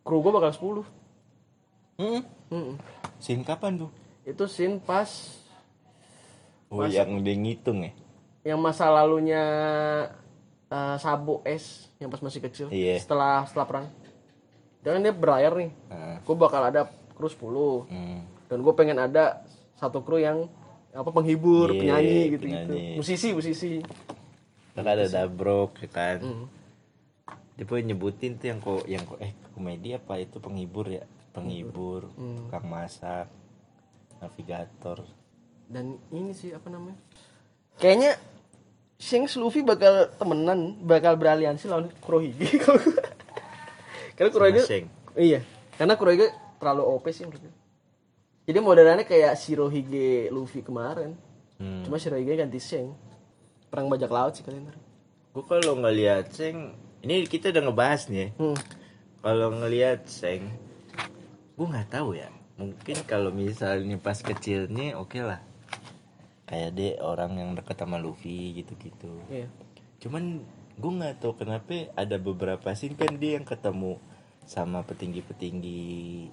kru 0.00 0.22
gue 0.22 0.30
bakal 0.30 0.54
10. 0.54 1.98
Hmm. 1.98 2.22
Mm-mm. 2.46 2.76
Sin 3.18 3.42
kapan 3.42 3.74
tuh? 3.76 3.90
Itu 4.22 4.46
scene 4.46 4.78
pas 4.78 5.08
Oh 6.66 6.82
yang 6.82 7.22
dia 7.22 7.34
ngitung 7.34 7.82
ya? 7.82 7.92
yang 8.44 8.58
masa 8.58 8.86
lalunya 8.86 9.42
eh, 10.66 10.96
Sabo 10.96 11.42
S 11.42 11.90
yang 11.98 12.06
pas 12.06 12.20
masih 12.20 12.38
kecil. 12.40 12.66
Iya. 12.70 13.02
Setelah 13.02 13.42
setelah 13.44 13.66
perang. 13.66 13.86
Dan 14.78 15.02
dia 15.02 15.10
berlayar 15.10 15.58
nih. 15.58 15.70
Nah, 15.90 16.22
Gue 16.22 16.36
bakal 16.36 16.62
ada 16.62 16.86
kru 17.12 17.26
10. 17.26 17.90
hmm. 17.90 18.18
Dan 18.46 18.62
gue 18.62 18.72
pengen 18.72 18.98
ada 19.00 19.42
satu 19.74 19.98
kru 20.00 20.22
yang 20.22 20.46
apa 20.94 21.10
penghibur, 21.10 21.74
Iya, 21.74 21.80
penyanyi 21.82 22.20
gitu-gitu. 22.30 22.70
penyanyi. 22.70 22.94
Musisi, 22.94 23.28
musisi. 23.34 23.72
Kan 24.76 24.84
ada 24.84 25.08
Dabrok 25.08 25.80
ya 25.80 25.88
kan. 25.88 26.18
Mm. 26.20 26.46
Dia 27.56 27.64
pun 27.64 27.80
nyebutin 27.80 28.36
tuh 28.36 28.46
yang 28.52 28.60
kok 28.60 28.84
yang 28.84 29.02
kok 29.08 29.16
eh 29.24 29.32
komedi 29.56 29.96
apa 29.96 30.20
itu 30.20 30.36
penghibur 30.36 30.92
ya? 30.92 31.02
Penghibur, 31.32 32.12
Hmm. 32.16 32.48
tukang 32.48 32.68
masak, 32.68 33.28
navigator. 34.20 35.04
Dan 35.64 35.96
ini 36.12 36.32
sih 36.32 36.52
apa 36.52 36.68
namanya? 36.68 36.96
Kayaknya 37.76 38.16
Shanks 38.96 39.36
Luffy 39.36 39.60
bakal 39.60 40.08
temenan, 40.16 40.80
bakal 40.80 41.16
beraliansi 41.16 41.68
lawan 41.68 41.92
Kurohige. 42.00 42.48
Karena 44.16 44.30
Kurohige. 44.32 44.62
Iya, 45.16 45.40
karena 45.76 45.96
Kurohige 45.96 46.32
terlalu 46.56 46.82
OP 46.88 47.04
sih 47.12 47.28
menurut 47.28 47.40
gue. 47.44 47.54
Jadi 48.46 48.58
modelannya 48.62 49.04
kayak 49.04 49.36
Shirohige 49.36 50.32
Luffy 50.32 50.64
kemarin. 50.64 51.12
Hmm. 51.60 51.84
Cuma 51.84 52.00
Shirohige 52.00 52.32
ganti 52.32 52.56
Sheng. 52.56 52.92
Perang 53.70 53.90
bajak 53.90 54.10
laut 54.10 54.32
sih 54.38 54.44
kalian. 54.46 54.70
Gue 55.36 55.44
kalau 55.44 55.76
ngelihat 55.76 56.32
Seng, 56.32 56.72
ini 57.04 57.28
kita 57.28 57.52
udah 57.52 57.62
ngebahas 57.68 58.08
nih. 58.08 58.16
ya. 58.16 58.28
Hmm. 58.40 58.58
Kalau 59.20 59.48
ngelihat 59.52 60.08
Seng, 60.08 60.48
gue 61.58 61.66
nggak 61.66 61.92
tahu 61.92 62.16
ya. 62.16 62.32
Mungkin 62.56 63.04
kalau 63.04 63.28
misalnya 63.34 64.00
pas 64.00 64.16
kecilnya 64.16 64.96
oke 64.96 65.20
lah. 65.20 65.44
Kayak 66.46 66.72
dia 66.78 66.90
orang 67.02 67.36
yang 67.36 67.50
deket 67.52 67.76
sama 67.76 68.00
Luffy 68.00 68.54
gitu-gitu. 68.56 69.12
Iya. 69.28 69.50
Cuman 70.00 70.40
gue 70.78 70.92
nggak 70.92 71.20
tahu 71.20 71.36
kenapa 71.36 71.90
ada 71.98 72.16
beberapa 72.16 72.72
scene 72.72 72.96
kan 72.96 73.18
dia 73.20 73.36
yang 73.36 73.44
ketemu 73.44 74.00
sama 74.46 74.86
petinggi-petinggi 74.86 76.30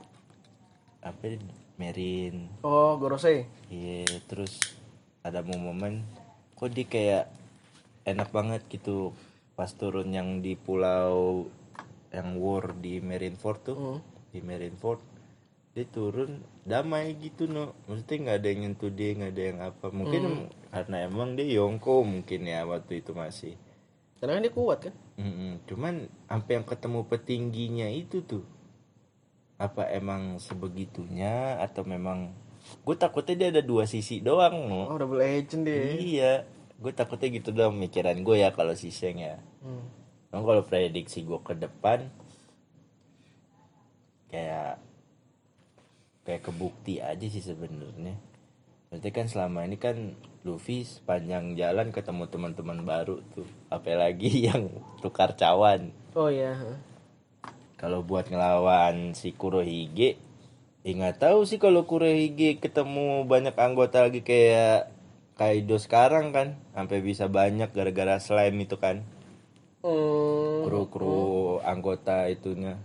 apa 1.03 1.23
ya, 1.27 1.37
Merin. 1.75 2.47
Oh, 2.63 2.95
Gorosei. 2.95 3.49
Iya, 3.67 4.21
terus 4.29 4.61
ada 5.25 5.43
momen 5.43 6.05
kok 6.53 6.69
dia 6.71 6.85
kayak 6.85 7.25
enak 8.03 8.29
banget 8.29 8.61
gitu 8.69 9.11
pas 9.53 9.69
turun 9.69 10.09
yang 10.09 10.41
di 10.41 10.57
pulau 10.57 11.47
yang 12.13 12.37
war 12.37 12.73
di 12.77 13.01
Marineford 13.01 13.59
tuh 13.63 13.75
Hmm. 13.77 13.99
di 14.33 14.39
Marineford 14.41 15.01
dia 15.73 15.85
turun 15.89 16.41
damai 16.61 17.17
gitu 17.17 17.49
no 17.49 17.73
maksudnya 17.89 18.17
nggak 18.29 18.37
ada 18.37 18.47
yang 18.49 18.59
nyentuh 18.61 18.91
dia 18.93 19.09
nggak 19.17 19.31
ada 19.33 19.43
yang 19.43 19.59
apa 19.61 19.85
mungkin 19.89 20.21
karena 20.69 20.95
emang 21.05 21.33
dia 21.33 21.47
Yongko 21.57 22.05
mungkin 22.05 22.45
ya 22.45 22.61
waktu 22.65 23.01
itu 23.01 23.13
masih 23.13 23.57
Karena 24.21 24.39
kan 24.39 24.45
dia 24.47 24.53
kuat 24.55 24.79
kan? 24.87 24.95
Mm-mm. 25.19 25.51
cuman 25.67 25.95
sampai 26.29 26.51
yang 26.55 26.65
ketemu 26.65 26.99
petingginya 27.09 27.87
itu 27.89 28.21
tuh 28.21 28.45
apa 29.57 29.85
emang 29.89 30.37
sebegitunya 30.37 31.57
atau 31.61 31.85
memang 31.85 32.33
gue 32.83 32.95
takutnya 32.95 33.35
dia 33.35 33.49
ada 33.59 33.63
dua 33.63 33.83
sisi 33.87 34.23
doang 34.23 34.67
no 34.67 34.91
Oh, 34.91 34.97
double 34.99 35.23
agent 35.23 35.67
dia. 35.67 35.83
Iya, 35.99 36.33
gue 36.79 36.91
takutnya 36.95 37.29
gitu 37.31 37.51
dong 37.51 37.75
mikiran 37.79 38.19
gue 38.23 38.43
ya 38.43 38.49
kalau 38.55 38.73
si 38.75 38.91
Sheng 38.91 39.19
ya. 39.19 39.39
Hmm. 39.63 39.85
Kalau 40.33 40.65
prediksi 40.65 41.21
gue 41.21 41.39
ke 41.43 41.53
depan 41.53 42.09
kayak 44.33 44.81
kayak 46.25 46.41
kebukti 46.41 47.03
aja 47.03 47.27
sih 47.29 47.43
sebenarnya. 47.43 48.17
Berarti 48.89 49.09
kan 49.09 49.25
selama 49.29 49.65
ini 49.65 49.77
kan 49.77 50.17
Luffy 50.43 50.83
sepanjang 50.83 51.55
jalan 51.55 51.89
ketemu 51.89 52.27
teman-teman 52.27 52.79
baru 52.83 53.23
tuh, 53.33 53.47
apalagi 53.71 54.29
yang 54.51 54.69
tukar 54.99 55.33
cawan. 55.37 55.93
Oh 56.17 56.27
iya. 56.27 56.57
Kalau 57.79 58.03
buat 58.03 58.31
ngelawan 58.31 59.11
si 59.17 59.35
Kurohige, 59.35 60.15
ya 60.83 60.91
nggak 60.93 61.19
tahu 61.19 61.47
sih 61.47 61.57
kalau 61.57 61.87
Kurohige 61.87 62.59
ketemu 62.59 63.23
banyak 63.23 63.55
anggota 63.55 64.03
lagi 64.03 64.19
kayak 64.19 64.91
Kaido 65.33 65.81
sekarang 65.81 66.29
kan, 66.29 66.61
sampai 66.77 67.01
bisa 67.01 67.25
banyak 67.25 67.73
gara-gara 67.73 68.21
slime 68.21 68.69
itu 68.69 68.77
kan, 68.77 69.01
Hmm. 69.81 70.61
kru-kru 70.63 71.57
anggota 71.65 72.29
itunya. 72.29 72.77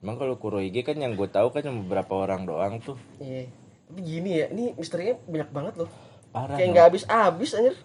Emang 0.00 0.16
kalau 0.16 0.40
Kurohige 0.40 0.80
kan 0.80 0.96
yang 0.96 1.12
gue 1.12 1.28
tahu 1.28 1.52
kan 1.52 1.60
cuma 1.60 1.84
beberapa 1.84 2.24
orang 2.24 2.48
doang 2.48 2.80
tuh. 2.80 2.96
Iya. 3.20 3.52
Tapi 3.84 4.00
gini 4.00 4.30
ya, 4.40 4.46
ini 4.48 4.72
misterinya 4.80 5.20
banyak 5.28 5.50
banget 5.52 5.74
loh. 5.84 5.90
Parah. 6.32 6.56
Kayak 6.56 6.68
nggak 6.72 6.86
habis-habis 6.88 7.50
anjir. 7.52 7.76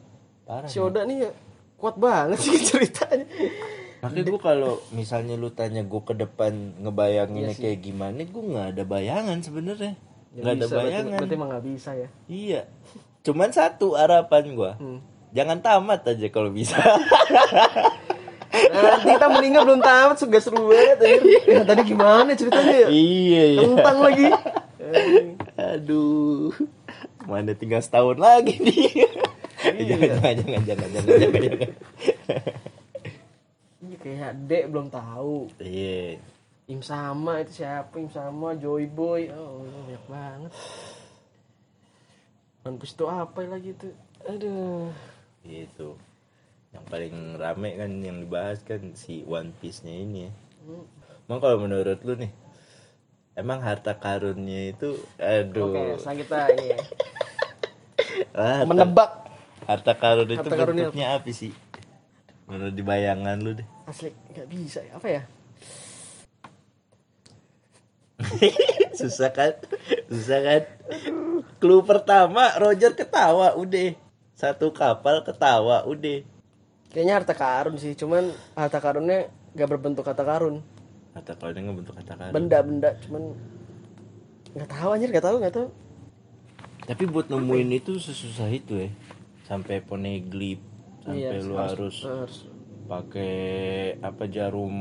Parah. 0.48 0.70
Si 0.72 0.78
Oda 0.80 1.04
nih 1.04 1.28
ya 1.28 1.32
kuat 1.76 1.96
banget 2.00 2.40
sih 2.40 2.56
ceritanya. 2.72 3.28
Makanya 4.04 4.28
gue 4.28 4.42
kalau 4.44 4.74
misalnya 4.92 5.40
lu 5.40 5.48
tanya 5.56 5.80
gue 5.80 6.02
ke 6.04 6.12
depan 6.12 6.76
ngebayanginnya 6.84 7.56
Iya 7.56 7.62
kayak 7.64 7.80
gimana, 7.80 8.20
gue 8.20 8.44
nggak 8.44 8.68
ada 8.76 8.84
bayangan 8.84 9.38
sebenarnya. 9.40 9.94
Nggak 10.36 10.52
ada 10.52 10.60
bisa, 10.60 10.74
berarti- 10.76 10.88
bayangan. 10.92 11.20
Berarti 11.24 11.36
emang 11.40 11.50
nggak 11.50 11.66
bisa 11.72 11.90
ya. 11.96 12.10
Iya. 12.28 12.62
Cuman 13.24 13.50
satu 13.56 13.96
harapan 13.96 14.44
gua. 14.52 14.72
Hmm. 14.76 15.00
Jangan 15.32 15.64
tamat 15.64 16.04
aja 16.04 16.28
kalau 16.30 16.52
bisa. 16.52 16.76
Nah, 18.54 18.82
nanti 18.86 19.18
kita 19.18 19.28
meninggal 19.34 19.66
belum 19.66 19.82
tamat 19.82 20.14
sudah 20.22 20.38
seru 20.38 20.70
banget. 20.70 21.26
Ya, 21.50 21.66
tadi 21.66 21.82
gimana 21.90 22.38
ceritanya 22.38 22.86
ya? 22.86 22.88
iya 22.94 23.44
ya. 23.58 23.60
Tentang 23.66 23.98
lagi. 23.98 24.26
Aduh. 25.58 26.54
Mana 27.26 27.58
tinggal 27.58 27.82
setahun 27.82 28.22
lagi 28.22 28.62
nih. 28.62 29.10
Iya. 29.74 29.96
jangan, 29.98 30.34
jangan, 30.38 30.62
jangan, 30.62 30.62
jangan, 30.70 30.90
jangan, 30.92 31.42
jangan. 31.50 31.70
Iya 31.74 32.73
kayak 34.04 34.36
Dek 34.44 34.68
belum 34.68 34.92
tahu. 34.92 35.48
Iya. 35.64 36.20
Im 36.68 36.84
sama 36.84 37.40
itu 37.40 37.64
siapa? 37.64 37.96
Im 37.96 38.12
sama 38.12 38.60
Joy 38.60 38.92
Boy. 38.92 39.32
Oh, 39.32 39.64
banyak 39.64 40.04
banget. 40.12 40.52
One 42.64 42.80
Piece 42.80 42.96
itu 42.96 43.06
apa 43.08 43.40
lagi 43.48 43.72
itu? 43.72 43.90
Aduh. 44.28 44.92
Itu. 45.48 45.96
Yang 46.76 46.86
paling 46.92 47.16
rame 47.40 47.70
kan 47.80 47.92
yang 48.04 48.18
dibahas 48.24 48.60
kan 48.68 48.96
si 48.96 49.24
One 49.24 49.56
Piece-nya 49.60 49.96
ini 49.96 50.28
ya. 50.28 50.32
Emang 51.28 51.40
kalau 51.40 51.64
menurut 51.64 52.00
lu 52.04 52.16
nih, 52.20 52.32
emang 53.36 53.60
harta 53.64 53.96
karunnya 53.96 54.72
itu, 54.76 55.00
aduh, 55.20 55.72
Oke, 55.72 55.84
sekarang 56.00 56.18
kita 56.24 56.38
ini 56.56 56.66
ya. 56.76 56.80
Ah, 58.34 58.62
menebak 58.66 59.26
harta 59.66 59.94
karun 59.98 60.30
itu 60.30 60.42
Harta 60.42 60.66
bentuknya 60.70 61.18
apa 61.18 61.30
sih? 61.34 61.54
Menurut 62.46 62.74
di 62.74 62.84
bayangan 62.86 63.38
lu 63.42 63.58
deh. 63.58 63.68
Asli 63.94 64.10
nggak 64.34 64.48
bisa 64.50 64.82
ya. 64.82 64.98
apa 64.98 65.08
ya? 65.08 65.22
susah 69.00 69.30
kan 69.30 69.54
susah 70.08 70.40
kan 70.42 70.62
clue 71.60 71.84
pertama 71.84 72.56
Roger 72.58 72.94
ketawa 72.94 73.54
udah 73.54 73.94
satu 74.34 74.72
kapal 74.72 75.22
ketawa 75.22 75.84
udah 75.86 76.24
Kayaknya 76.94 77.14
harta 77.18 77.34
karun 77.34 77.74
sih, 77.82 77.98
cuman 77.98 78.30
harta 78.54 78.78
karunnya 78.78 79.26
gak 79.58 79.66
berbentuk 79.66 80.06
harta 80.06 80.22
karun. 80.22 80.62
kata 81.14 81.34
kalau 81.34 81.50
dia 81.50 81.66
bentuk 81.66 81.94
kata 81.98 82.14
karun 82.14 82.34
Benda-benda 82.34 82.94
cuman 83.02 83.34
nggak 84.54 84.70
tahu 84.70 84.90
anjir, 84.94 85.10
nggak 85.10 85.26
tahu, 85.26 85.36
nggak 85.42 85.56
tahu. 85.58 85.68
tapi 86.86 87.04
buat 87.10 87.34
nemuin 87.34 87.82
itu 87.82 87.98
sesusah 87.98 88.46
itu 88.54 88.78
ya 88.78 88.90
sampai 89.44 89.82
poneglip 89.82 90.62
sampai 91.02 91.34
Iya, 91.34 91.48
lu 91.50 91.56
harus 91.58 92.06
Harus. 92.06 92.46
Pakai 92.86 93.36
apa 94.04 94.28
jarum 94.28 94.76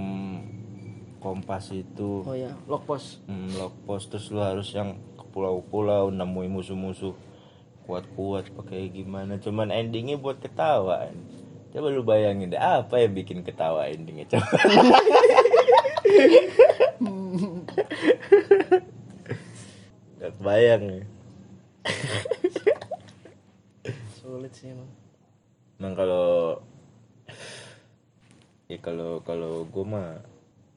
kompas 1.22 1.70
itu. 1.70 2.26
Oh 2.26 2.34
ya, 2.34 2.50
lock 2.66 2.86
post. 2.86 3.22
hmm, 3.30 3.56
lock 3.58 3.74
post. 3.86 4.10
Terus 4.10 4.30
lu 4.34 4.42
harus 4.42 4.68
yang 4.74 4.98
ke 5.14 5.24
pulau-pulau 5.30 6.10
nemuin 6.10 6.50
musuh-musuh. 6.50 7.14
Kuat-kuat 7.86 8.50
pakai 8.54 8.90
gimana. 8.90 9.38
Cuman 9.42 9.70
endingnya 9.74 10.18
buat 10.18 10.38
ketawa 10.38 11.10
coba 11.72 11.88
lu 11.88 12.04
bayangin 12.04 12.52
deh 12.52 12.60
apa 12.60 13.00
yang 13.00 13.16
bikin 13.16 13.40
ketawa 13.40 13.88
endingnya? 13.88 14.28
Coba. 14.28 14.44
Gak 20.22 20.38
bayang 20.38 20.82
ya 20.86 21.02
Sulit 24.14 24.54
sih 24.54 24.70
emang. 24.70 24.86
Emang 25.82 25.98
kalau 25.98 26.62
ya 28.70 28.78
kalau 28.78 29.22
kalau 29.26 29.64
gue 29.66 29.84
mah 29.86 30.22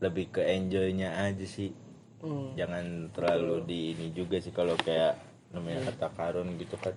lebih 0.02 0.30
ke 0.34 0.42
enjoynya 0.44 1.22
aja 1.26 1.46
sih. 1.46 1.72
Hmm. 2.24 2.58
Jangan 2.58 3.14
terlalu 3.14 3.56
di 3.68 3.80
ini 3.94 4.10
juga 4.16 4.42
sih 4.42 4.50
kalau 4.56 4.74
kayak 4.80 5.20
namanya 5.54 5.94
kata 5.94 6.08
karun 6.18 6.58
gitu 6.58 6.76
kan. 6.82 6.94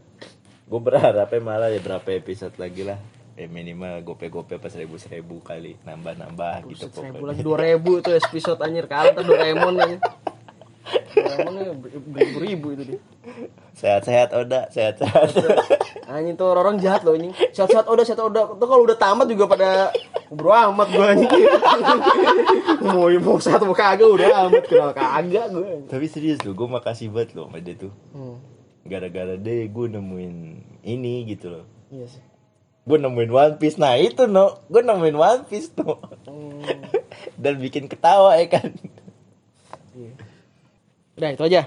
Gue 0.69 0.81
berharapnya 0.81 1.41
malah 1.41 1.69
ya 1.73 1.81
berapa 1.81 2.09
episode 2.13 2.57
lagi 2.57 2.85
lah. 2.85 2.99
Ya 3.39 3.47
minimal 3.47 4.03
gope-gope 4.03 4.59
pas 4.59 4.67
seribu-seribu 4.67 5.39
kali 5.47 5.79
nambah-nambah 5.87 6.75
gitu 6.75 6.91
Buset, 6.91 6.91
seribu 6.91 7.23
pokoknya. 7.23 7.31
lagi 7.31 7.43
dua 7.47 7.59
ribu 7.63 7.93
tuh 8.03 8.15
episode 8.19 8.59
anjir 8.59 8.91
kalah 8.91 9.15
ntar 9.15 9.23
Doraemon 9.23 9.75
anjir. 9.79 10.01
Doraemonnya 11.15 11.65
beribu 12.03 12.37
ribu 12.43 12.67
itu 12.75 12.83
dia. 12.95 13.01
Sehat-sehat 13.79 14.35
Oda, 14.35 14.67
sehat-sehat. 14.75 15.31
Anjing 16.09 16.35
tuh 16.35 16.49
orang-orang 16.49 16.81
jahat 16.81 17.05
loh 17.05 17.13
anjing. 17.13 17.37
Sehat-sehat 17.53 17.85
udah 17.85 18.01
sehat 18.01 18.17
udah. 18.19 18.57
Tuh 18.57 18.65
kalau 18.65 18.83
udah 18.83 18.97
tamat 18.97 19.29
juga 19.29 19.45
pada 19.45 19.93
bro 20.29 20.49
amat 20.73 20.89
gue 20.89 21.05
anjing. 21.05 21.31
mau 22.81 23.13
mau 23.13 23.37
sehat 23.37 23.61
mau 23.61 23.77
kagak 23.77 24.09
udah 24.09 24.49
amat 24.49 24.65
kenal 24.65 24.91
kagak 24.91 25.53
gue. 25.53 25.85
Tapi 25.85 26.07
serius 26.09 26.41
loh, 26.43 26.57
gue 26.57 26.65
makasih 26.65 27.13
banget 27.13 27.37
loh 27.37 27.47
sama 27.47 27.61
dia 27.61 27.77
tuh. 27.77 27.93
Hmm. 28.11 28.41
Gara-gara 28.83 29.37
deh 29.37 29.69
gue 29.69 29.87
nemuin 29.87 30.35
ini 30.81 31.29
gitu 31.29 31.53
loh. 31.53 31.65
Iya 31.89 32.09
sih. 32.09 32.25
gue 32.89 32.97
nemuin 32.97 33.29
One 33.29 33.55
Piece 33.61 33.77
nah 33.77 33.93
itu 33.95 34.25
no 34.25 34.65
gue 34.65 34.81
nemuin 34.81 35.13
One 35.13 35.45
Piece 35.45 35.77
no 35.77 36.01
Hmm. 36.25 36.65
dan 37.37 37.61
bikin 37.61 37.85
ketawa 37.85 38.33
ya 38.35 38.49
kan 38.49 38.73
Iya. 39.93 40.13
Udah 41.13 41.29
itu 41.29 41.43
aja. 41.45 41.63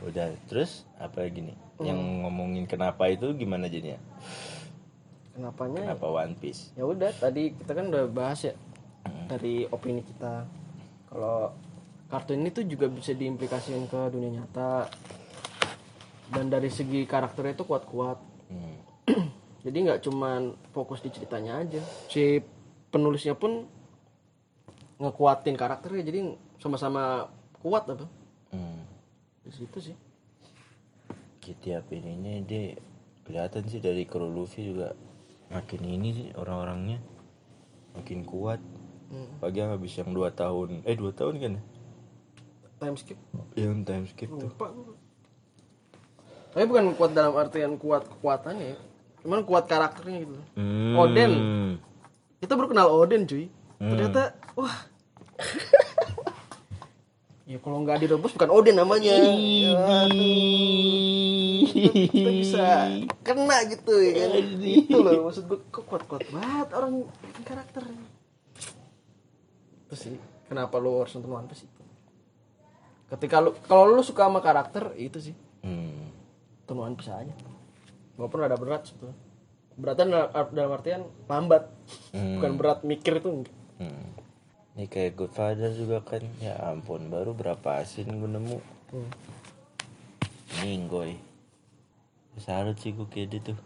udah 0.00 0.32
terus 0.48 0.88
apa 0.96 1.20
lagi 1.20 1.44
nih 1.44 1.56
yang 1.78 2.24
ngomongin 2.24 2.64
kenapa 2.64 3.04
itu 3.06 3.32
gimana 3.32 3.68
jadinya 3.68 4.00
Kenapanya? 5.32 5.92
kenapa 5.92 6.06
One 6.08 6.32
Piece 6.34 6.72
Ya 6.72 6.84
udah 6.84 7.12
tadi 7.12 7.52
kita 7.52 7.72
kan 7.72 7.92
udah 7.92 8.08
bahas 8.08 8.40
ya 8.42 8.54
dari 9.26 9.66
opini 9.66 10.02
kita. 10.02 10.46
Kalau 11.06 11.50
kartun 12.06 12.40
ini 12.40 12.50
tuh 12.50 12.62
juga 12.62 12.86
bisa 12.86 13.10
diimplikasikan 13.10 13.86
ke 13.86 14.00
dunia 14.10 14.38
nyata. 14.38 14.86
Dan 16.26 16.46
dari 16.46 16.70
segi 16.70 17.02
karakternya 17.02 17.54
itu 17.54 17.66
kuat-kuat. 17.66 18.18
Hmm. 18.50 18.78
Jadi 19.66 19.76
nggak 19.82 20.02
cuman 20.02 20.54
fokus 20.70 21.02
di 21.02 21.10
ceritanya 21.10 21.58
aja. 21.58 21.82
Si 22.06 22.38
penulisnya 22.86 23.34
pun 23.34 23.66
ngekuatin 24.96 25.54
karakternya 25.54 26.02
jadi 26.02 26.20
sama-sama 26.56 27.28
kuat 27.60 27.84
apa 27.84 28.06
Hmm. 28.48 28.86
di 29.42 29.50
situ 29.50 29.78
sih. 29.82 29.96
Tiap 31.54 31.86
ininya 31.94 32.42
dia 32.42 32.74
kelihatan 33.22 33.62
sih 33.70 33.78
dari 33.78 34.02
kru 34.02 34.26
Luffy 34.26 34.66
juga 34.72 34.98
makin 35.46 35.86
ini 35.86 36.08
sih 36.10 36.28
orang-orangnya 36.34 36.98
makin 37.94 38.26
kuat 38.26 38.58
Hmm. 39.06 39.38
pagi 39.38 39.62
yang 39.62 39.70
habis 39.70 39.94
yang 39.94 40.10
dua 40.10 40.34
tahun 40.34 40.82
eh 40.82 40.98
dua 40.98 41.14
tahun 41.14 41.38
kan 41.38 41.50
ya? 41.54 41.62
Time 42.82 42.98
skip 42.98 43.14
yang 43.54 43.86
time 43.86 44.02
skip 44.10 44.26
tuh 44.26 44.50
lupa. 44.50 44.74
Tapi 46.50 46.66
bukan 46.66 46.90
kuat 46.98 47.14
dalam 47.14 47.38
artian 47.38 47.78
kuat 47.78 48.02
kekuatannya 48.02 48.74
ya. 48.74 48.76
Cuman 49.22 49.46
kuat 49.46 49.70
karakternya 49.70 50.26
gitu. 50.26 50.34
Hmm. 50.58 50.98
Oden. 50.98 51.32
Kita 52.42 52.58
baru 52.58 52.74
kenal 52.74 52.90
Oden 52.90 53.30
cuy. 53.30 53.46
Ternyata 53.78 54.34
wah. 54.58 54.74
ya 57.46 57.62
kalau 57.62 57.86
nggak 57.86 58.02
direbus 58.02 58.34
bukan 58.34 58.50
Oden 58.50 58.74
namanya. 58.74 59.22
Ya, 59.22 59.30
kita 61.64 62.30
bisa 62.30 62.66
kena 63.24 63.56
gitu 63.70 63.94
ya 63.96 64.12
kan. 64.28 64.30
Itu 64.60 64.96
loh 65.00 65.30
maksud 65.30 65.44
gue 65.46 65.60
kok 65.68 65.84
kuat-kuat 65.86 66.28
banget 66.28 66.68
orang 66.76 67.08
karakter. 67.42 67.82
Terus 69.86 70.00
sih 70.00 70.16
kenapa 70.46 70.76
lo 70.76 71.00
harus 71.00 71.14
nonton 71.16 71.32
One 71.32 71.48
Piece 71.48 71.64
itu? 71.64 71.82
Ketika 73.06 73.38
lu 73.38 73.54
kalau 73.64 73.94
lu 73.94 74.02
suka 74.02 74.26
sama 74.26 74.42
karakter 74.42 74.92
itu 74.98 75.18
sih 75.22 75.34
Hmm. 75.62 76.12
nonton 76.66 76.78
One 76.78 76.96
Piece 76.98 77.10
aja. 77.10 77.34
Gak 78.16 78.30
pernah 78.32 78.46
ada 78.48 78.58
berat 78.58 78.88
sebetulnya. 78.88 79.16
Beratan 79.76 80.08
dalam, 80.08 80.72
artian 80.72 81.02
lambat. 81.28 81.68
Hmm. 82.16 82.40
Bukan 82.40 82.52
berat 82.56 82.80
mikir 82.82 83.20
itu 83.20 83.28
enggak. 83.28 83.54
Hmm. 83.76 84.08
Ini 84.76 84.88
kayak 84.88 85.16
Godfather 85.16 85.72
juga 85.72 86.04
kan 86.04 86.20
Ya 86.36 86.56
ampun 86.68 87.08
baru 87.08 87.32
berapa 87.32 87.80
asin 87.80 88.08
gue 88.12 88.28
nemu 88.28 88.58
Hmm. 88.86 89.10
Minggoy 90.62 91.18
Salut 92.36 92.76
sih 92.76 92.92
gue 92.92 93.08
kayak 93.08 93.28
dia 93.32 93.40
tuh 93.52 93.58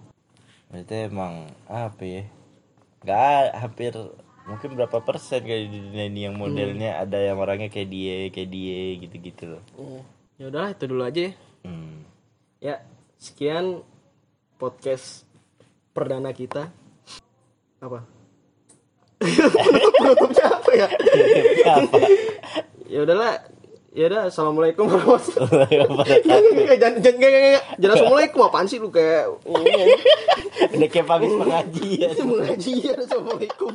Maksudnya 0.71 1.11
emang 1.11 1.35
apa 1.67 2.03
ya 2.07 2.23
Gak 3.03 3.59
hampir 3.59 3.93
Mungkin 4.47 4.79
berapa 4.79 5.03
persen 5.03 5.43
kayak 5.43 5.71
di 5.71 5.79
dunia 5.91 6.05
ini 6.07 6.21
yang 6.31 6.39
modelnya 6.39 7.03
Ada 7.03 7.31
yang 7.31 7.39
orangnya 7.39 7.67
kayak 7.67 7.91
dia 7.91 8.17
Kayak 8.31 8.51
dia 8.51 8.81
gitu-gitu 9.03 9.45
loh 9.59 9.63
Hmm. 9.75 10.03
Ya 10.41 10.49
udahlah 10.49 10.73
itu 10.73 10.85
dulu 10.89 11.03
aja 11.05 11.21
ya. 11.29 11.33
hmm. 11.69 11.97
Ya, 12.61 12.75
sekian 13.21 13.85
podcast 14.57 15.29
perdana 15.93 16.33
kita. 16.33 16.73
Apa? 17.77 18.05
Penutupnya 20.01 20.45
apa 20.49 20.71
ya? 20.73 20.89
Ya 22.91 23.07
udahlah. 23.07 23.50
Ya 23.91 24.07
udah, 24.07 24.31
assalamualaikum. 24.31 24.87
Warahmatullahi 24.95 25.75
Wabarakatuh. 25.83 26.79
Jangan 26.79 27.03
jangan 27.03 27.31
jangan 27.75 27.95
assalamualaikum. 27.99 28.41
Apaan 28.47 28.71
sih 28.71 28.79
lu 28.79 28.95
kayak 28.95 29.35
ini? 29.51 29.99
Udah 30.79 30.89
kayak 30.95 31.07
pabis 31.11 31.35
pengajian. 31.35 32.15
Mengaji 32.23 32.73
ya 32.87 32.95
assalamualaikum. 32.95 33.71